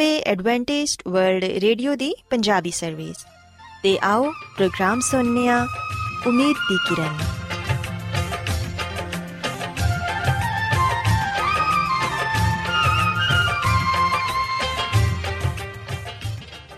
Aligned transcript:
ਵੇ 0.00 0.18
Adventist 0.18 1.02
World 1.08 1.44
radio 1.44 1.94
ਦੀ 1.94 2.14
Punjabi 2.30 2.70
service 2.70 3.16
ਤੇ 3.82 3.98
ਆਓ 4.02 4.32
programme 4.56 5.00
ਸੁਣਨੇ 5.00 5.48
ਆ 5.48 5.66
ਉਮੀਦ 6.26 6.56
ਦੀ 6.68 6.76
ਕਿਰਨ 6.88 7.18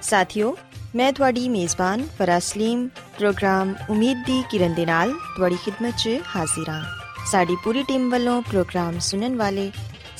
ਸਾਥਿਓ 0.03 0.57
ਮੈਂ 0.97 1.13
ਤੁਹਾਡੀ 1.13 1.49
ਮੇਜ਼ਬਾਨ 1.49 2.07
ਫਰਾਸਲੀਮ 2.19 2.89
ਪ੍ਰੋਗਰਾਮ 3.19 3.75
ਉਮੀਦ 3.91 4.25
ਦੀ 4.27 4.45
ਕਿਰਨ 4.51 4.75
ਦੇ 4.75 4.87
ਨਾਲ 4.87 5.13
ਤੁਹਾਡੀ 5.37 5.57
ਖidmat 5.57 5.93
'ਚ 5.99 6.09
ਹਾਜ਼ਰ 6.37 6.71
ਹਾਂ 6.71 6.83
ਸਾਡੀ 7.27 7.57
ਪੂਰੀ 7.65 7.83
ਟੀਮ 7.83 8.11
ਵੱਲੋਂ 8.11 8.43
ਪ੍ਰੋਗਰਾਮ 8.43 8.99
ਸੁਣਨ 8.99 9.37
ਵਾਲੇ 9.37 9.71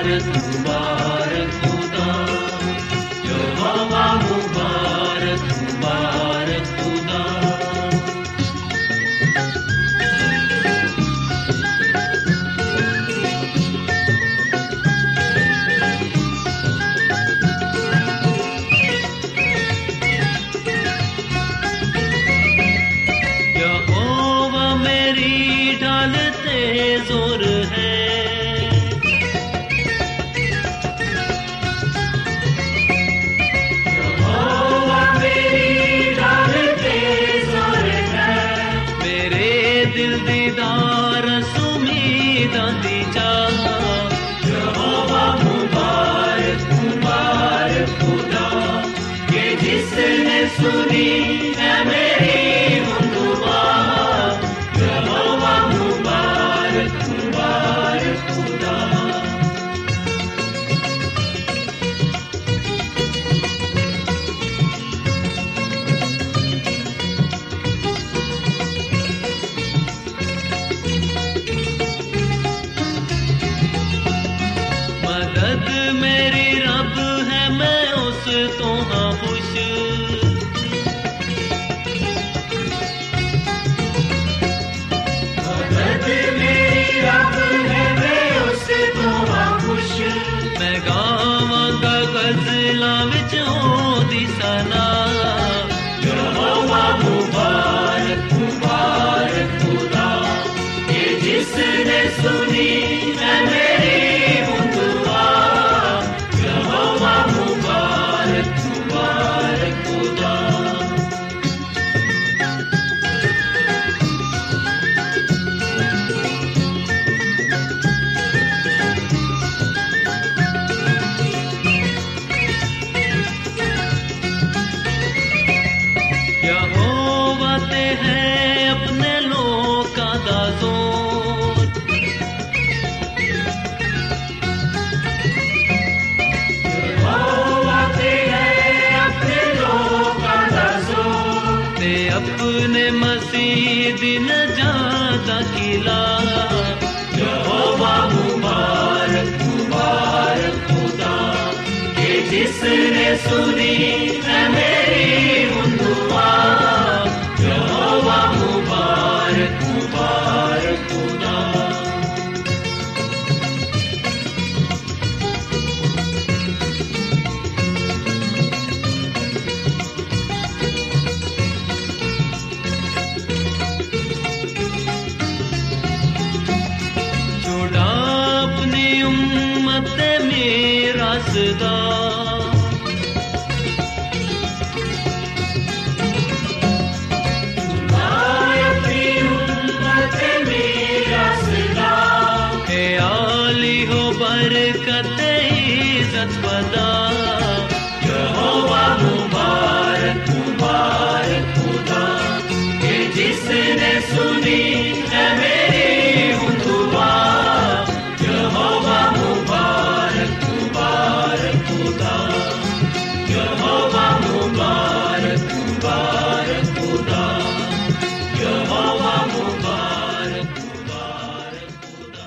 Bharat 0.00 0.24
Bharat 0.64 0.79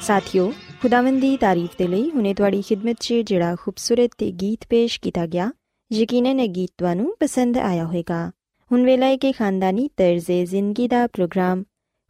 ਸਾਥਿਓ, 0.04 0.54
ਖੁਦਾਵੰਦ 0.82 1.22
ਦੀ 1.22 1.38
ਤਾਰੀਫ 1.38 1.70
ਦੇ 1.78 1.88
ਲਈ 1.88 2.12
ਹੁਨੇ 2.12 2.34
ਤੁਹਾਡੀ 2.34 2.62
ਖਿਦਮਤ 2.62 2.98
'ਚ 3.00 3.14
ਜਿਹੜਾ 3.14 3.56
ਖੂਬਸੂਰਤ 3.56 4.10
ਤੇ 4.18 4.32
ਗੀਤ 4.32 4.60
ਪੇਸ਼ 4.70 5.02
ਕੀਤਾ 5.02 5.26
ਗਿਆ, 5.26 5.52
ਯਕੀਨਨ 5.94 6.40
ਇਹ 6.40 6.50
ਗੀਤ 6.50 6.70
ਤੁਹਾਨੂੰ 6.78 7.16
ਪਸੰਦ 7.20 7.58
ਆਇਆ 7.58 7.86
ਹੋਵੇਗਾ। 7.86 8.32
ਹੁਣ 8.72 8.86
ਵੇਲਾ 8.86 9.06
ਹੈ 9.06 9.18
ਕਿ 9.18 9.32
ਖਾਨਦਾਨੀ 9.32 9.90
ਤਰਜ਼ੇ 9.98 10.46
ਜ਼ਿੰਦਗੀ 10.46 10.88
ਦਾ 10.88 11.08
ਪ੍ਰੋਗਰਾਮ, 11.08 11.64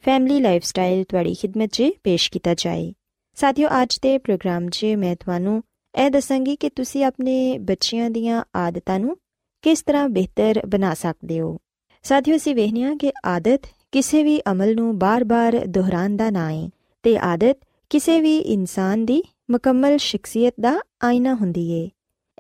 ਫੈਮਿਲੀ 0.03 0.39
ਲਾਈਫਸਟਾਈਲ 0.39 1.03
ਤੁਹਾਡੀ 1.03 1.33
ਖਿਦਮਤ 1.33 1.69
'ਚ 1.71 1.83
ਪੇਸ਼ 2.03 2.31
ਕੀਤਾ 2.31 2.53
ਜਾਏ। 2.53 2.93
ਸਾਥਿਓ, 3.35 3.67
ਅੱਜ 3.81 3.99
ਦੇ 4.01 4.17
ਪ੍ਰੋਗਰਾਮ 4.17 4.69
'ਚ 4.69 4.85
ਮੈਂ 4.85 5.15
ਤੁਹਾਨੂੰ 5.15 5.63
ਇਹ 6.05 6.11
ਦੱਸਾਂਗੀ 6.11 6.55
ਕਿ 6.55 6.69
ਤੁਸੀਂ 6.69 7.05
ਆਪਣੇ 7.05 7.57
ਬੱਚਿਆਂ 7.57 8.09
ਦੀਆਂ 8.09 8.43
ਆਦਤਾਂ 8.55 8.99
ਨੂੰ 8.99 9.17
ਕਿਸ 9.61 9.81
ਤਰ੍ਹਾਂ 9.81 10.09
ਬਿਹਤਰ 10.09 10.61
ਬਣਾ 10.65 10.93
ਸਕਦੇ 10.93 11.39
ਹੋ। 11.39 11.57
ਸਾਥਿਓ, 12.03 12.35
ਅਸੀਂ 12.35 12.55
ਵੇਖਿਆ 12.55 12.95
ਕਿ 12.95 13.11
ਆਦਤ 13.25 13.61
ਕਿਸੇ 13.91 14.23
ਵੀ 14.23 14.41
ਅਮਲ 14.51 14.75
ਨੂੰ 14.75 14.99
ਬਾਰ-ਬਾਰ 14.99 15.65
ਦੁਹਰਾਉਣ 15.67 16.15
ਦਾ 16.15 16.29
ਨਾਂ 16.29 16.51
ਹੈ 16.51 16.69
ਤੇ 17.03 17.17
ਆਦਤ 17.17 17.57
ਕਿਸੇ 17.93 18.21
ਵੀ 18.21 18.37
ਇਨਸਾਨ 18.37 19.05
ਦੀ 19.05 19.23
ਮੁਕੰਮਲ 19.51 19.97
ਸ਼ਖਸੀਅਤ 19.97 20.53
ਦਾ 20.59 20.79
ਆਇਨਾ 21.03 21.33
ਹੁੰਦੀ 21.33 21.71
ਏ। 21.71 21.89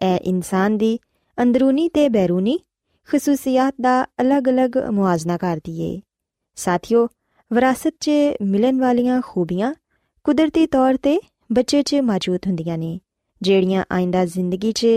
ਇਹ 0.05 0.15
ਇਨਸਾਨ 0.15 0.77
ਦੀ 0.77 0.99
ਅੰਦਰੂਨੀ 1.41 1.89
ਤੇ 1.89 2.09
ਬੈਰੂਨੀ 2.09 2.59
ਖਸੂਸੀਅਤ 3.07 3.75
ਦਾ 3.81 4.05
ਅਲੱਗ-ਅਲੱਗ 4.21 4.77
ਮੁਆਜ਼ਨਾ 4.89 5.37
ਕਰਦੀ 5.37 5.81
ਏ। 5.81 6.01
ਸਾਥਿਓ, 6.55 7.07
ਵਿਰਾਸਤ 7.53 7.93
'ਚ 7.99 8.11
ਮਿਲਣ 8.41 8.79
ਵਾਲੀਆਂ 8.79 9.21
ਖੂਬੀਆਂ 9.25 9.73
ਕੁਦਰਤੀ 10.23 10.67
ਤੌਰ 10.67 10.97
ਤੇ 10.97 11.21
ਬੱਚੇ 11.51 11.83
'ਚ 11.83 11.95
ਮੌਜੂਦ 11.95 12.39
ਹੁੰਦੀਆਂ 12.47 12.77
ਨੇ, 12.77 12.99
ਜਿਹੜੀਆਂ 13.41 13.83
ਆਇੰਦਾ 13.91 14.25
ਜ਼ਿੰਦਗੀ 14.25 14.71
'ਚ 14.71 14.87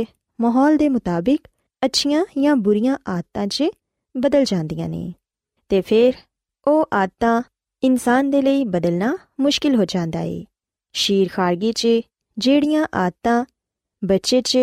ਮਾਹੌਲ 0.40 0.76
ਦੇ 0.76 0.88
ਮੁਤਾਬਿਕ 0.88 1.40
ਅੱਛੀਆਂ 1.84 2.24
ਜਾਂ 2.42 2.56
ਬੁਰੀਆਂ 2.56 2.98
ਆਦਤਾਂ 3.08 3.46
'ਚ 3.46 3.64
ਬਦਲ 4.16 4.44
ਜਾਂਦੀਆਂ 4.44 4.88
ਨੇ। 4.88 5.14
ਤੇ 5.68 5.80
ਫਿਰ 5.80 6.12
ਉਹ 6.66 6.86
ਆਦਤਾਂ 6.94 7.42
ਇਨਸਾਨ 7.86 8.30
ਦੇ 8.30 8.42
ਲਈ 8.42 8.64
ਬਦਲਣਾ 8.64 9.18
ਮੁਸ਼ਕਿਲ 9.40 9.74
ਹੋ 9.76 9.84
ਜਾਂਦਾ 9.84 10.20
ਏ। 10.20 10.44
ਸ਼ੀਰ 10.92 11.28
ਖਾਰਗੀ 11.32 11.72
'ਚ 11.72 11.88
ਜਿਹੜੀਆਂ 12.38 12.86
ਆਦਤਾਂ 12.94 13.44
ਬੱਚੇ 14.04 14.42
'ਚ 14.42 14.58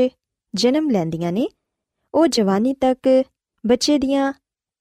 ਜਨਮ 0.55 0.89
ਲੈਂਦੀਆਂ 0.89 1.31
ਨੇ, 1.31 1.47
ਉਹ 2.13 2.27
ਜਵਾਨੀ 2.27 2.73
ਤੱਕ 2.73 3.23
ਬੱਚੇ 3.65 3.97
ਦੀਆਂ 3.97 4.33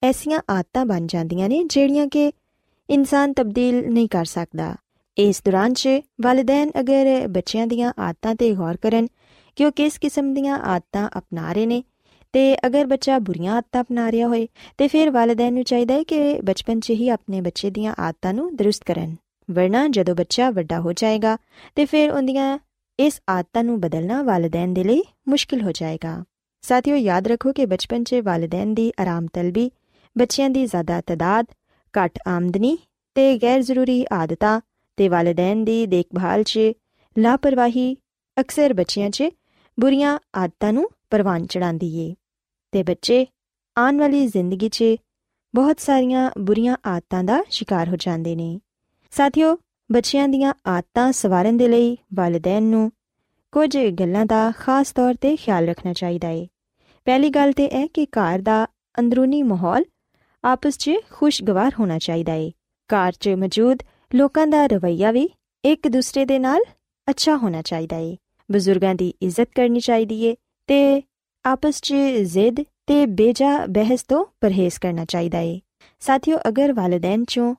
ਐਸੀਆਂ 0.02 0.40
ਆਦਤਾਂ 0.50 0.86
ਬਣ 0.86 1.06
ਜਾਂਦੀਆਂ 1.06 1.48
ਨੇ 1.48 1.64
ਜਿਹੜੀਆਂ 1.64 2.06
ਕਿ 2.06 2.32
ਇਨਸਾਨ 2.90 3.32
ਤਬਦੀਲ 3.32 3.92
ਨਹੀਂ 3.92 4.08
ਕਰ 4.08 4.24
ਸਕਦਾ। 4.24 4.76
ਇਸ 5.18 5.42
ਦੌਰਾਨ 5.44 5.72
'ਚ 5.72 5.88
ਵਾਲਿਦੈਨ 6.22 6.70
ਅਗਰ 6.80 7.28
ਬੱਚਿਆਂ 7.28 7.66
ਦੀਆਂ 7.66 7.92
ਆਦਤਾਂ 7.98 8.34
ਤੇ 8.34 8.52
ਗੌਰ 8.54 8.76
ਕਰਨ 8.76 9.06
ਕਿ 9.56 9.64
ਉਹ 9.64 9.72
ਕਿਸ 9.72 9.98
ਕਿਸਮ 9.98 10.34
ਦੀਆਂ 10.34 10.58
ਆਦਤਾਂ 10.58 11.10
ਅਪਣਾ 11.18 11.52
ਰਹੇ 11.52 11.66
ਨੇ 11.66 11.82
ਤੇ 12.32 12.56
ਅਗਰ 12.66 12.86
ਬੱਚਾ 12.86 13.18
ਬੁਰੀਆਂ 13.18 13.54
ਆਦਤਾਂ 13.54 13.82
ਅਪਣਾ 13.82 14.10
ਰਿਹਾ 14.12 14.28
ਹੋਏ, 14.28 14.48
ਤੇ 14.78 14.88
ਫਿਰ 14.88 15.10
ਵਾਲਿਦੈਨ 15.10 15.54
ਨੂੰ 15.54 15.64
ਚਾਹੀਦਾ 15.64 15.94
ਹੈ 15.94 16.02
ਕਿ 16.02 16.40
ਬਚਪਨ 16.40 16.80
'ਚ 16.80 16.90
ਹੀ 16.90 17.08
ਆਪਣੇ 17.08 17.40
ਬੱਚੇ 17.40 17.70
ਦੀਆਂ 17.70 17.94
ਆਦਤਾਂ 17.98 18.34
ਨੂੰ 18.34 18.56
ਦਰੁਸਤ 18.56 18.84
ਕਰਨ। 18.84 19.16
ਵਰਨਾ 19.50 19.86
ਜਦੋਂ 19.88 20.14
ਬੱਚਾ 20.14 20.50
ਵੱਡਾ 20.50 20.80
ਹੋ 20.80 20.92
ਜਾਏਗਾ, 20.92 21.36
ਤੇ 21.74 21.84
ਫਿਰ 21.84 22.10
ਉਹਦੀਆਂ 22.10 22.58
ਇਸ 22.98 23.20
ਆਦਤਾਂ 23.30 23.64
ਨੂੰ 23.64 23.80
ਬਦਲਣਾ 23.80 24.22
ਵਾਲਿਦੈਨ 24.22 24.74
ਦੇ 24.74 24.84
ਲਈ 24.84 25.02
ਮੁਸ਼ਕਿਲ 25.28 25.62
ਹੋ 25.62 25.72
ਜਾਏਗਾ। 25.72 26.24
ਸਾਥੀਓ, 26.62 26.96
ਯਾਦ 26.96 27.28
ਰੱਖੋ 27.28 27.52
ਕਿ 27.52 27.66
ਬਚਪਨ 27.66 28.04
'ਚ 28.04 28.14
ਵਾਲਿਦੈਨ 28.14 28.74
ਦੀ 28.74 28.92
ਆਰਾਮ 29.00 29.26
ਤਲਬੀ, 29.32 29.70
ਬੱਚਿਆਂ 30.18 30.50
ਦੀ 30.50 30.66
ਜ਼ਿਆਦਾ 30.66 31.00
ਤਦਾਦ, 31.00 31.46
ਘੱਟ 31.94 32.18
ਆਮਦਨੀ 32.28 32.78
ਤੇ 33.14 33.38
ਗੈਰ 33.42 33.60
ਜ਼ਰੂਰੀ 33.60 34.04
ਆਦਤਾਂ 34.12 34.60
ਤੇ 34.96 35.08
ਵਾਲਿਦੈਨ 35.08 35.64
ਦੀ 35.64 35.86
ਦੇਖਭਾਲ 35.86 36.42
'ਚ 36.42 36.58
ਲਾਪਰਵਾਹੀ 37.16 37.96
ਅਕਸਰ 38.40 38.72
ਬੱਚਿਆਂ 38.72 39.10
'ਚ 39.10 39.28
ਬੁਰੀਆਂ 39.80 40.18
ਆਦਤਾਂ 40.34 40.72
ਨੂੰ 40.72 40.88
ਪਰਵਾਨ 41.10 41.46
ਚੜਾਉਂਦੀ 41.46 41.96
ਏ। 41.98 42.14
ਤੇ 42.72 42.82
ਬੱਚੇ, 42.82 43.26
ਆਉਣ 43.78 43.98
ਵਾਲੀ 43.98 44.26
ਜ਼ਿੰਦਗੀ 44.26 44.68
'ਚ 44.68 44.84
ਬਹੁਤ 45.54 45.80
ਸਾਰੀਆਂ 45.80 46.30
ਬੁਰੀਆਂ 46.38 46.76
ਆਦਤਾਂ 46.86 47.24
ਦਾ 47.24 47.44
ਸ਼ਿਕਾਰ 47.50 47.88
ਹੋ 47.88 47.96
ਜਾਂਦੇ 47.96 48.36
ਨੇ। 48.36 48.60
ਸਾਥੀਓ, 49.10 49.58
ਬੱਚਿਆਂ 49.92 50.28
ਦੀਆਂ 50.28 50.54
ਆਦਤਾਂ 50.66 51.12
ਸਵਾਰਨ 51.12 51.56
ਦੇ 51.56 51.68
ਲਈ 51.68 51.98
ਵਾਲਿਦੈਨ 52.14 52.62
ਨੂੰ 52.62 52.92
ਕੁਝ 53.52 53.78
ਗੱਲਾਂ 53.78 54.26
ਦਾ 54.26 54.52
ਖਾਸ 54.58 54.92
ਤੌਰ 54.92 55.14
ਤੇ 55.14 55.36
ਖਿਆਲ 55.36 55.66
ਰੱਖਣਾ 55.66 55.92
ਚਾਹੀਦਾ 55.92 56.28
ਏ। 56.28 56.48
ਪਹਿਲੀ 57.04 57.30
ਗੱਲ 57.30 57.52
ਤੇ 57.52 57.64
ਇਹ 57.64 57.88
ਕਿ 57.94 58.06
ਘਰ 58.06 58.38
ਦਾ 58.38 58.66
ਅੰਦਰੂਨੀ 58.98 59.42
ਮਾਹੌਲ 59.42 59.84
ਆਪਸ 60.44 60.78
'ਚ 60.78 60.90
ਖੁਸ਼ਗਵਾਰ 61.10 61.72
ਹੋਣਾ 61.80 61.98
ਚਾਹੀਦਾ 61.98 62.34
ਏ। 62.34 62.52
ਘਰ 62.90 63.12
'ਚ 63.12 63.28
ਮੌਜੂਦ 63.28 63.78
ਲੋਕਾਂ 64.14 64.46
ਦਾ 64.46 64.66
ਰਵੱਈਆ 64.66 65.12
ਵੀ 65.12 65.30
ਇੱਕ 65.64 65.88
ਦੂਸਰੇ 65.88 66.24
ਦੇ 66.24 66.38
ਨਾਲ 66.38 66.60
ਅੱਛਾ 67.10 67.36
ਹੋਣਾ 67.36 67.62
ਚਾਹੀਦਾ 67.62 67.96
ਏ। 67.96 68.16
ਬਜ਼ੁਰਗਾਂ 68.52 68.94
ਦੀ 68.94 69.14
ਇੱਜ਼ਤ 69.22 69.48
ਕਰਨੀ 69.54 69.80
ਚਾਹੀਦੀ 69.80 70.24
ਏ 70.24 70.36
ਤੇ 70.66 71.02
ਆਪਸ 71.44 71.80
'ਚ 71.80 71.94
ਜ਼ਿੱਦ 72.24 72.60
ਤੇ 72.86 73.04
ਬੇਜਾ 73.08 73.56
ਬਹਿਸ 73.66 74.02
ਤੋਂ 74.02 74.24
ਪਰਹੇਜ਼ 74.40 74.78
ਕਰਨਾ 74.80 75.04
ਚਾਹੀਦਾ 75.04 75.40
ਏ 75.40 75.58
ਸਾਥੀਓ 76.02 76.38
ਅਗਰ 76.48 76.72
ਵਾਲਿਦੈਨ 76.72 77.24
'ਚੋਂ 77.24 77.54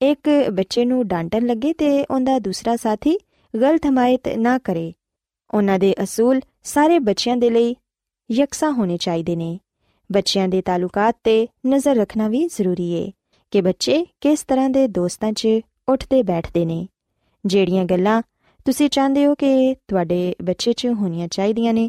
ਇੱਕ 0.00 0.28
ਬੱਚੇ 0.50 0.84
ਨੂੰ 0.84 1.06
ਡਾਂਟਣ 1.08 1.46
ਲੱਗੇ 1.46 1.72
ਤੇ 1.72 1.88
ਉਹਦਾ 2.04 2.38
ਦੂਸਰਾ 2.38 2.76
ਸਾਥੀ 2.76 3.16
ਗਲਤ 3.54 3.86
ਹਮਾਇਤ 3.86 4.28
ਨਾ 4.38 4.56
ਕਰੇ 4.58 4.92
ਉਹਨਾਂ 5.50 5.78
ਦੇ 5.78 5.94
ਅਸੂਲ 6.02 6.40
ਸਾਰੇ 6.64 6.98
ਬੱਚਿਆਂ 6.98 7.36
ਦੇ 7.36 7.50
ਲਈ 7.50 7.74
ਯਕਸਾ 8.30 8.70
ਹੋਣੇ 8.70 8.96
ਚਾਹੀਦੇ 8.96 9.36
ਨੇ 9.36 9.58
ਬੱਚਿਆਂ 10.10 10.48
ਦੇ 10.48 10.60
ਤਾਲੁਕਾਤ 10.62 11.16
ਤੇ 11.24 11.46
ਨਜ਼ਰ 11.66 11.96
ਰੱਖਣਾ 11.96 12.28
ਵੀ 12.28 12.46
ਜ਼ਰੂਰੀ 12.48 12.90
ਏ 12.92 13.10
ਕਿ 13.52 13.60
ਬੱਚੇ 13.60 14.04
ਕਿਸ 14.20 14.44
ਤਰ੍ਹਾਂ 14.44 14.68
ਦੇ 14.70 14.86
ਦੋਸਤਾਂ 14.90 15.32
'ਚ 15.32 15.48
ਉੱਠਦੇ 15.88 16.22
ਬੈਠਦੇ 16.22 16.64
ਨੇ 16.64 16.86
ਜਿਹੜੀਆਂ 17.44 17.84
ਗੱਲਾਂ 17.84 18.20
ਤੁਸੀਂ 18.66 18.88
ਚਾਹੁੰਦੇ 18.90 19.26
ਹੋ 19.26 19.34
ਕਿ 19.34 19.74
ਤੁਹਾਡੇ 19.88 20.34
ਬੱਚੇ 20.42 20.72
'ਚ 20.72 20.86
ਹੋਣੀਆਂ 20.86 21.28
ਚਾਹੀਦੀਆਂ 21.28 21.74
ਨੇ 21.74 21.88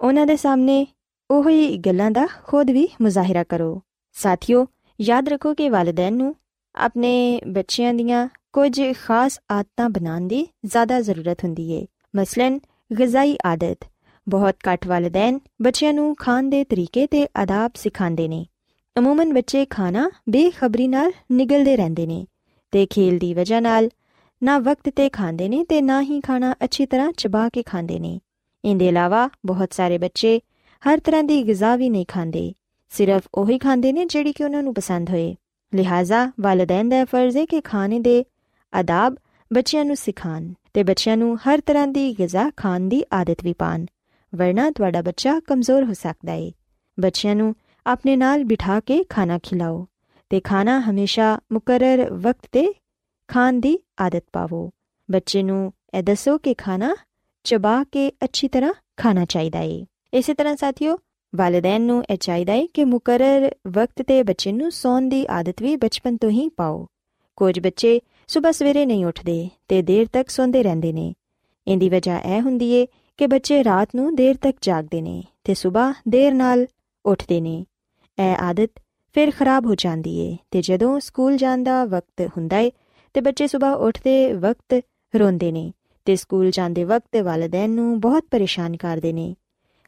ਉਹਨਾਂ 0.00 0.26
ਦੇ 0.26 0.36
ਸਾਹਮਣੇ 0.36 0.86
ਉਹੀ 1.30 1.76
ਗੱਲਾਂ 1.76 2.10
ਦਾ 2.10 2.26
ਖੁਦ 2.46 2.70
ਵੀ 2.70 2.88
ਮੁਜ਼ਾਹਿਰਾ 3.02 3.44
ਕਰੋ। 3.44 3.82
ਸਾਥੀਓ, 4.12 4.66
ਯਾਦ 5.00 5.28
ਰੱਖੋ 5.28 5.54
ਕਿ 5.54 5.68
ਵਾਲਿਦੈਨ 5.68 6.14
ਨੂੰ 6.14 6.34
ਆਪਣੇ 6.74 7.40
ਬੱਚਿਆਂ 7.46 7.94
ਦੀਆਂ 7.94 8.28
ਕੁਝ 8.52 8.80
ਖਾਸ 9.04 9.40
ਆਦਤਾਂ 9.50 9.88
ਬਣਾਉਣ 9.90 10.20
ਦੀ 10.20 10.46
ਜ਼ਿਆਦਾ 10.64 11.00
ਜ਼ਰੂਰਤ 11.00 11.44
ਹੁੰਦੀ 11.44 11.70
ਏ। 11.72 11.86
ਮਸਲਨ 12.16 12.58
ਗਿਜ਼ਾਈ 12.98 13.36
ਆਦਤ, 13.46 13.76
ਬਹੁਤ 14.28 14.56
ਘੱਟ 14.68 14.86
ਵਾਲਿਦੈਨ 14.86 15.40
ਬੱਚਿਆਂ 15.62 15.92
ਨੂੰ 15.92 16.16
ਖਾਣ 16.16 16.42
ਦੇ 16.42 16.64
ਤਰੀਕੇ 16.64 17.06
ਤੇ 17.06 17.26
ਆਦਾਬ 17.36 17.70
ਸਿਖਾਉਂਦੇ 17.74 18.28
ਨੇ। 18.28 18.46
ਅਮੂਮਨ 18.98 19.34
ਬੱਚੇ 19.34 19.64
ਖਾਣਾ 19.64 20.10
ਬੇਖਬਰੀ 20.28 20.88
ਨਾਲ 20.88 21.12
ਨਿਗਲਦੇ 21.32 21.76
ਰਹਿੰਦੇ 21.76 22.06
ਨੇ 22.06 22.26
ਤੇ 22.72 22.86
ਖੇਲ 22.86 23.18
ਦੀ 23.18 23.34
ਵਜ੍ਹਾ 23.34 23.60
ਨਾਲ 23.60 23.88
ਨਾ 24.42 24.58
ਵਕਤ 24.58 24.90
ਤੇ 24.96 25.08
ਖਾਂਦੇ 25.08 25.48
ਨੇ 25.48 25.64
ਤੇ 25.64 25.82
ਨਾ 25.82 26.02
ਹੀ 26.02 26.20
ਖਾਣਾ 26.20 26.54
ਅੱਛੀ 26.64 26.86
ਤਰ੍ਹਾਂ 26.86 27.12
ਚਬਾ 27.16 27.48
ਕੇ 27.48 27.62
ਖਾਂਦੇ 27.62 27.98
ਨੇ। 27.98 28.20
ਇਹਦੇ 28.64 28.88
ਇਲਾਵਾ 28.88 29.28
ਬਹੁਤ 29.46 29.72
ਸਾਰੇ 29.72 29.98
ਬੱਚੇ 29.98 30.40
ਹਰ 30.82 31.00
ਤਰ੍ਹਾਂ 31.00 31.24
ਦੀ 31.24 31.46
ਗਿਜ਼ਾ 31.46 31.76
ਵੀ 31.76 31.90
ਨਹੀਂ 31.90 32.06
ਖਾਂਦੇ, 32.08 32.52
ਸਿਰਫ 32.88 33.22
ਉਹੀ 33.34 33.58
ਖਾਂਦੇ 33.58 33.92
ਨੇ 33.92 34.04
ਜਿਹੜੀ 34.04 34.32
ਕਿ 34.32 34.44
ਉਹਨਾਂ 34.44 34.62
ਨੂੰ 34.62 34.74
ਪਸੰਦ 34.74 35.10
ਹੋਏ। 35.10 35.34
ਲਿਹਾਜ਼ਾ 35.74 36.32
ਵਾਲਿਦੈਨ 36.40 36.88
ਦਾ 36.88 37.04
ਫਰਜ਼ 37.04 37.36
ਹੈ 37.36 37.44
ਕਿ 37.44 37.60
ਖਾਣੇ 37.60 38.00
ਦੇ 38.00 38.24
ਆਦਾਬ 38.74 39.16
ਬੱਚਿਆਂ 39.52 39.84
ਨੂੰ 39.84 39.96
ਸਿਖਾਣ 39.96 40.52
ਤੇ 40.74 40.82
ਬੱਚਿਆਂ 40.82 41.16
ਨੂੰ 41.16 41.36
ਹਰ 41.36 41.60
ਤਰ੍ਹਾਂ 41.60 41.86
ਦੀ 41.86 42.14
ਗਿਜ਼ਾ 42.18 42.50
ਖਾਣ 42.56 42.80
ਦੀ 42.80 43.04
ਆਦਤ 43.12 43.36
ਵੀ 43.44 43.52
ਪਾਣ 43.52 43.84
ਵਰਨਾ 44.34 44.70
ਤੁਹਾਡਾ 44.70 45.02
ਬੱਚਾ 45.02 45.40
ਕਮਜ਼ੋਰ 45.40 45.84
ਹੋ 45.84 45.92
ਸਕਦਾ 45.92 46.32
ਹੈ 46.32 46.50
ਬੱਚਿਆਂ 47.00 47.34
ਨੂੰ 47.34 47.54
ਆਪਣੇ 47.86 48.16
ਨਾਲ 48.16 48.44
ਬਿਠਾ 48.44 48.80
ਕੇ 48.80 49.04
ਖਾਣਾ 49.04 49.38
ਖਿਲਾਓ 49.42 49.86
ਤੇ 50.30 50.40
ਖਾਣਾ 50.40 50.80
ਹਮੇਸ਼ਾ 50.80 51.38
ਮੁਕਰਰ 51.52 52.10
ਵਕਤ 52.10 52.46
ਤੇ 52.52 52.74
ਖਾਣ 53.28 53.52
ਦੀ 53.52 53.78
ਆਦਤ 54.00 54.24
ਪਾਵੋ। 54.32 54.70
ਬੱਚੇ 55.10 55.42
ਨੂੰ 55.42 55.72
ਇਹ 55.94 56.02
ਦੱਸੋ 56.02 56.38
ਕਿ 56.38 56.54
ਖਾਣਾ 56.54 56.94
ਚਬਾ 57.44 57.82
ਕੇ 57.84 58.10
ਅੱਛੀ 58.24 58.48
ਤਰ੍ਹਾਂ 58.48 58.72
ਖਾਣਾ 58.96 59.24
ਚਾਹੀਦਾ 59.24 59.58
ਹੈ 59.58 59.84
ਇਸੇ 60.12 60.34
ਤਰ੍ਹਾਂ 60.34 60.56
ਸਾਥੀਓ 60.56 60.98
ਵਾਲਿਦੈਨ 61.32 61.82
ਨੂੰ 61.82 62.02
ਇਹ 62.10 62.16
ਚਾਹੀਦਾ 62.16 62.52
ਹੈ 62.52 62.66
ਕਿ 62.74 62.84
ਮੁਕਰਰ 62.84 63.50
ਵਕਤ 63.68 64.02
ਤੇ 64.02 64.22
ਬੱਚੇ 64.22 64.52
ਨੂੰ 64.52 64.70
ਸੌਣ 64.70 65.08
ਦੀ 65.08 65.26
ਆਦਤ 65.30 65.62
ਵੀ 65.62 65.76
ਬਚਪਨ 65.76 66.16
ਤੋਂ 66.16 66.30
ਹੀ 66.30 66.48
ਪਾਓ 66.48 66.86
ਕੁਝ 67.36 67.58
ਬੱਚੇ 67.60 68.00
ਸਵੇਰ 68.28 68.52
ਸਵੇਰੇ 68.52 68.84
ਨਹੀਂ 68.86 69.04
ਉੱਠਦੇ 69.04 69.48
ਤੇ 69.68 69.82
ਦੇਰ 69.82 70.06
ਤੱਕ 70.12 70.30
ਸੌਂਦੇ 70.30 70.62
ਰਹਿੰਦੇ 70.62 70.92
ਨੇ 70.92 71.12
ਇਹਦੀ 71.66 71.88
ਵਜ੍ਹਾ 71.88 72.18
ਇਹ 72.18 72.40
ਹੁੰਦੀ 72.40 72.70
ਏ 72.70 72.86
ਕਿ 73.18 73.26
ਬੱਚੇ 73.26 73.64
ਰਾਤ 73.64 73.88
ਨੂੰ 73.96 74.14
ਦੇਰ 74.14 74.36
ਤੱਕ 74.36 74.56
ਜਾਗਦੇ 74.62 75.00
ਨੇ 75.00 75.22
ਤੇ 75.44 75.54
ਸਵੇਰ 75.54 75.94
ਦੇਰ 76.08 76.34
ਨਾਲ 76.34 76.66
ਉੱਠਦੇ 77.04 77.40
ਨੇ 77.40 77.64
ਇਹ 78.18 78.36
ਆਦਤ 78.42 78.70
ਫਿਰ 79.12 79.30
ਖਰਾਬ 79.30 79.66
ਹੋ 79.66 79.74
ਜਾਂਦੀ 79.74 80.18
ਏ 80.18 80.36
ਤੇ 80.50 80.62
ਜਦੋਂ 80.62 81.00
ਸਕੂਲ 81.00 81.36
ਜਾਣ 81.36 81.62
ਦਾ 81.62 81.84
ਵਕਤ 81.84 82.28
ਹੁੰਦਾ 82.36 82.58
ਏ 82.58 82.70
ਤੇ 83.14 83.20
ਬੱਚੇ 83.20 83.46
ਸਵੇਰ 83.46 83.74
ਉੱਠਦੇ 83.78 84.32
ਵਕਤ 84.32 84.82
ਰੋਂਦੇ 85.14 85.52
ਨੇ 85.52 85.72
ਤੇ 86.10 86.16
ਸਕੂਲ 86.16 86.50
ਜਾਂਦੇ 86.50 86.84
ਵਕਤ 86.84 87.16
ਵਾਲਿਦੈਨ 87.16 87.70
ਨੂੰ 87.70 88.00
ਬਹੁਤ 88.00 88.24
ਪਰੇਸ਼ਾਨ 88.30 88.76
ਕਰਦੇ 88.76 89.12
ਨੇ। 89.12 89.34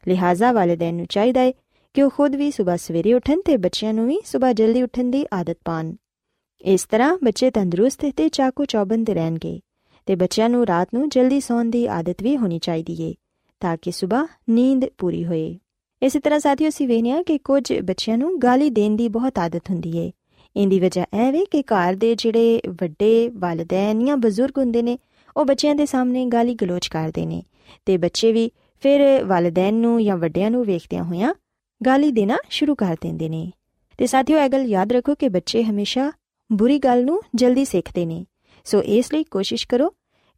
ਲਿਹਾਜ਼ਾ 0.07 0.51
ਵਾਲਿਦੈਨ 0.51 0.95
ਨੂੰ 0.95 1.05
ਚਾਹੀਦਾ 1.05 1.41
ਹੈ 1.41 1.51
ਕਿ 1.93 2.03
ਉਹ 2.03 2.09
ਖੁਦ 2.09 2.35
ਵੀ 2.35 2.51
ਸਵੇਰ 2.51 2.77
ਸਵੇਰੇ 2.77 3.13
ਉੱਠਣ 3.13 3.41
ਤੇ 3.45 3.57
ਬੱਚਿਆਂ 3.57 3.93
ਨੂੰ 3.93 4.07
ਵੀ 4.07 4.19
ਸਵੇਰ 4.25 4.53
ਜਲਦੀ 4.53 4.83
ਉੱਠਣ 4.83 5.03
ਦੀ 5.03 5.25
ਆਦਤ 5.33 5.57
ਪਾਣ 5.65 5.93
ਇਸ 6.61 6.85
ਤਰ੍ਹਾਂ 6.85 7.17
ਬੱਚੇ 7.23 7.51
ਤੰਦਰੁਸਤ 7.51 8.05
ਤੇ 8.17 8.29
ਚਾਕੂ 8.29 8.65
ਚੌਬੰਦ 8.65 9.09
ਰਹਿਣਗੇ 9.09 9.59
ਤੇ 10.05 10.15
ਬੱਚਿਆਂ 10.15 10.49
ਨੂੰ 10.49 10.67
ਰਾਤ 10.67 10.87
ਨੂੰ 10.93 11.09
ਜਲਦੀ 11.09 11.39
ਸੌਣ 11.39 11.65
ਦੀ 11.65 11.87
ਆਦਤ 11.87 12.23
ਵੀ 12.23 12.37
ਹੋਣੀ 12.37 12.59
ਚਾਹੀਦੀ 12.59 13.01
ਏ, 13.01 13.13
ਤਾਂ 13.59 13.77
ਕਿ 13.81 13.91
ਸਵੇਰ 13.91 14.27
ਨੀਂਦ 14.49 14.85
ਪੂਰੀ 14.97 15.25
ਹੋਏ। 15.25 15.59
ਇਸੇ 16.01 16.19
ਤਰ੍ਹਾਂ 16.19 16.39
ਸਾਥੀਓ, 16.39 16.69
ਅਸੀਂ 16.69 16.87
ਵੇਖਿਆ 16.87 17.23
ਕਿ 17.23 17.37
ਕੁਝ 17.37 17.73
ਬੱਚਿਆਂ 17.79 18.17
ਨੂੰ 18.17 18.39
ਗਾਲੀ 18.39 18.69
ਦੇਣ 18.69 18.95
ਦੀ 18.95 19.09
ਬਹੁਤ 19.09 19.39
ਆਦਤ 19.39 19.69
ਹੁੰਦੀ 19.69 19.97
ਏ। 19.97 20.11
ਇੰਦੀ 20.55 20.79
ਵਜ੍ਹਾ 20.79 21.05
ਇਹ 21.27 21.31
ਵੇ 21.31 21.45
ਕਿ 21.45 21.61
ਘਰ 21.61 21.95
ਦੇ 21.95 22.15
ਜਿਹੜੇ 22.15 22.61
ਵੱਡੇ 22.67 23.29
ਵਾਲਿਦੈਨ 23.33 24.05
ਜਾਂ 24.05 24.17
ਬਜ਼ੁਰਗ 24.17 24.57
ਹੁੰਦੇ 24.57 24.81
ਨੇ 24.81 24.97
ਉਹ 25.37 25.45
ਬੱਚਿਆਂ 25.45 25.75
ਦੇ 25.75 25.85
ਸਾਹਮਣੇ 25.85 26.25
ਗਾਲੀ 26.25 26.53
ਗਲੋਚ 26.53 26.87
ਕਰਦੇ 26.87 27.25
ਨੇ 27.25 27.43
ਤੇ 27.85 27.97
ਬੱਚੇ 27.97 28.31
ਵੀ 28.31 28.51
ਫਿਰ 28.81 29.23
ਵਾਲਿਦੈਨ 29.23 29.73
ਨੂੰ 29.73 30.03
ਜਾਂ 30.03 30.17
ਵੱਡਿਆਂ 30.17 30.51
ਨੂੰ 30.51 30.65
ਵੇਖਦਿਆਂ 30.65 31.03
ਹੋਇਆਂ 31.03 31.33
ਗਾਲੀ 31.85 32.11
ਦੇਣਾ 32.11 32.37
ਸ਼ੁਰੂ 32.49 32.75
ਕਰ 32.75 32.97
ਦਿੰਦੇ 33.01 33.29
ਨੇ। 33.29 33.51
ਤੇ 33.97 34.07
ਸਾਥੀਓ, 34.07 34.39
ਇਹ 34.39 34.49
ਗੱਲ 34.49 34.61
ਯਾਦ 34.61 34.91
ਰੱਖੋ 34.91 35.15
ਕਿ 35.15 35.29
ਬੱਚੇ 35.29 35.63
ਹਮੇਸ਼ਾ 35.63 36.11
ਬੁਰੀ 36.51 36.79
ਗੱਲ 36.79 37.05
ਨੂੰ 37.05 37.21
ਜਲਦੀ 37.35 37.65
ਸਿੱਖਦੇ 37.65 38.05
ਨੇ। 38.05 38.25
ਸੋ 38.65 38.83
ਇਸ 38.83 39.13
ਲਈ 39.13 39.23
ਕੋਸ਼ਿਸ਼ 39.23 39.67
ਕਰੋ 39.67 39.89